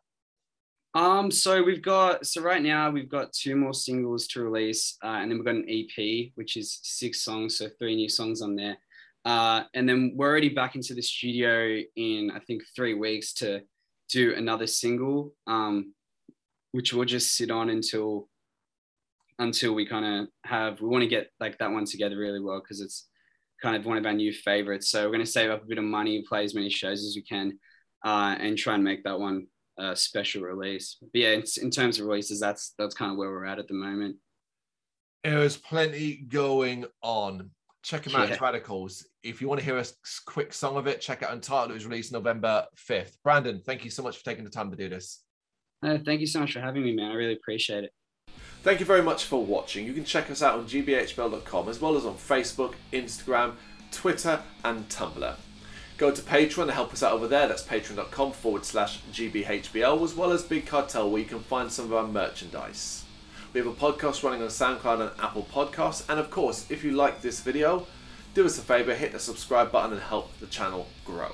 Um, 0.95 1.31
so 1.31 1.63
we've 1.63 1.83
got 1.83 2.27
so 2.27 2.43
right 2.43 2.61
now 2.61 2.91
we've 2.91 3.09
got 3.09 3.33
two 3.33 3.55
more 3.55 3.73
singles 3.73 4.27
to 4.29 4.43
release, 4.43 4.97
uh, 5.05 5.19
and 5.21 5.31
then 5.31 5.39
we've 5.39 5.47
got 5.47 5.55
an 5.55 5.67
EP 5.69 6.33
which 6.35 6.57
is 6.57 6.81
six 6.83 7.23
songs, 7.23 7.59
so 7.59 7.69
three 7.79 7.95
new 7.95 8.09
songs 8.09 8.43
on 8.43 8.57
there. 8.57 8.77
Uh, 9.25 9.65
and 9.75 9.89
then 9.89 10.15
we're 10.17 10.29
already 10.29 10.49
back 10.49 10.75
into 10.75 10.95
the 10.95 11.03
studio 11.03 11.81
in 11.95 12.33
I 12.35 12.41
think 12.41 12.63
three 12.75 12.95
weeks 12.95 13.33
to 13.35 13.61
do 14.09 14.35
another 14.35 14.67
single, 14.67 15.33
um, 15.47 15.95
which 16.73 16.93
we'll 16.93 17.05
just 17.05 17.37
sit 17.37 17.53
on 17.53 17.71
until 17.71 18.29
until 19.39 19.75
we 19.75 19.87
kind 19.87 20.05
of 20.05 20.29
have 20.45 20.81
we 20.81 20.89
want 20.89 21.03
to 21.03 21.09
get 21.09 21.31
like 21.39 21.57
that 21.59 21.71
one 21.71 21.85
together 21.85 22.17
really 22.17 22.41
well 22.41 22.59
because 22.59 22.81
it's 22.81 23.10
kind 23.63 23.77
of 23.77 23.87
one 23.87 23.99
of 23.99 24.07
our 24.07 24.13
new 24.13 24.33
favorites. 24.33 24.91
So 24.91 25.05
we're 25.05 25.15
going 25.15 25.25
to 25.25 25.31
save 25.31 25.51
up 25.51 25.63
a 25.63 25.67
bit 25.67 25.79
of 25.79 25.85
money, 25.85 26.25
play 26.29 26.45
as 26.45 26.55
many 26.55 26.71
shows 26.71 27.05
as 27.05 27.15
we 27.17 27.23
can, 27.23 27.59
uh, 28.05 28.37
and 28.39 28.57
try 28.57 28.75
and 28.75 28.85
make 28.85 29.05
that 29.05 29.19
one 29.19 29.47
a 29.79 29.97
special 29.97 30.43
release. 30.43 30.97
But 31.01 31.11
yeah, 31.15 31.33
in, 31.33 31.45
in 31.63 31.71
terms 31.71 31.99
of 31.99 32.07
releases, 32.07 32.41
that's 32.41 32.75
that's 32.79 32.95
kind 32.95 33.13
of 33.13 33.19
where 33.19 33.31
we're 33.31 33.47
at 33.47 33.59
at 33.59 33.69
the 33.69 33.75
moment. 33.75 34.17
There's 35.25 35.57
plenty 35.57 36.17
going 36.29 36.87
on. 37.03 37.51
Check 37.83 38.05
them 38.05 38.15
out, 38.15 38.29
yeah. 38.29 38.37
Radicals. 38.41 39.07
If 39.23 39.41
you 39.41 39.49
want 39.49 39.61
to 39.61 39.65
hear 39.65 39.79
a 39.79 39.85
quick 40.27 40.53
song 40.53 40.77
of 40.77 40.87
it, 40.87 41.01
check 41.01 41.23
out 41.23 41.33
Untitled. 41.33 41.71
It 41.71 41.75
was 41.75 41.87
released 41.87 42.13
November 42.13 42.67
5th. 42.77 43.17
Brandon, 43.25 43.61
thank 43.65 43.85
you 43.85 43.91
so 43.91 44.03
much 44.03 44.19
for 44.19 44.25
taking 44.25 44.45
the 44.45 44.51
time 44.51 44.71
to 44.71 44.77
do 44.77 44.91
this. 44.91 45.23
Uh, 45.83 45.97
thank 46.05 46.21
you 46.21 46.27
so 46.27 46.41
much 46.41 46.53
for 46.53 46.61
having 46.61 46.83
me, 46.83 46.95
man. 46.95 47.11
I 47.11 47.15
really 47.15 47.33
appreciate 47.33 47.85
it. 47.85 47.93
Thank 48.63 48.79
you 48.79 48.85
very 48.85 49.03
much 49.03 49.25
for 49.25 49.43
watching. 49.43 49.87
You 49.87 49.95
can 49.95 50.05
check 50.05 50.31
us 50.31 50.43
out 50.43 50.59
on 50.59 50.67
gbhbl.com 50.67 51.69
as 51.69 51.81
well 51.81 51.97
as 51.97 52.05
on 52.05 52.17
Facebook, 52.17 52.75
Instagram, 52.93 53.55
Twitter, 53.91 54.43
and 54.63 54.87
Tumblr. 54.91 55.37
Go 55.97 56.11
to 56.11 56.23
Patreon 56.23 56.67
to 56.67 56.73
help 56.73 56.93
us 56.93 57.03
out 57.03 57.13
over 57.13 57.27
there. 57.27 57.49
That's 57.49 57.63
patreon.com 57.63 58.33
forward 58.33 58.67
slash 58.67 59.01
GBHBL, 59.13 60.03
as 60.05 60.15
well 60.15 60.31
as 60.31 60.43
Big 60.43 60.67
Cartel, 60.67 61.11
where 61.11 61.23
you 61.23 61.27
can 61.27 61.41
find 61.41 61.73
some 61.73 61.87
of 61.87 61.95
our 61.95 62.07
merchandise. 62.07 63.05
We 63.53 63.61
have 63.61 63.67
a 63.67 63.73
podcast 63.73 64.23
running 64.23 64.43
on 64.43 64.49
SoundCloud 64.49 65.01
and 65.01 65.21
Apple 65.21 65.47
Podcasts. 65.51 66.05
And 66.09 66.21
of 66.21 66.31
course, 66.31 66.71
if 66.71 66.85
you 66.85 66.93
like 66.93 67.23
this 67.23 67.41
video, 67.41 67.87
do 68.35 68.45
us 68.45 68.59
a 68.59 68.63
favour, 68.63 68.95
hit 68.95 69.13
the 69.13 69.19
subscribe 69.19 69.73
button 69.73 69.93
and 69.93 70.03
help 70.03 70.39
the 70.39 70.47
channel 70.47 70.87
grow. 71.05 71.33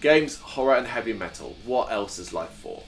Games, 0.00 0.38
horror, 0.38 0.74
and 0.74 0.88
heavy 0.88 1.12
metal. 1.12 1.56
What 1.64 1.90
else 1.90 2.18
is 2.18 2.32
life 2.32 2.50
for? 2.50 2.82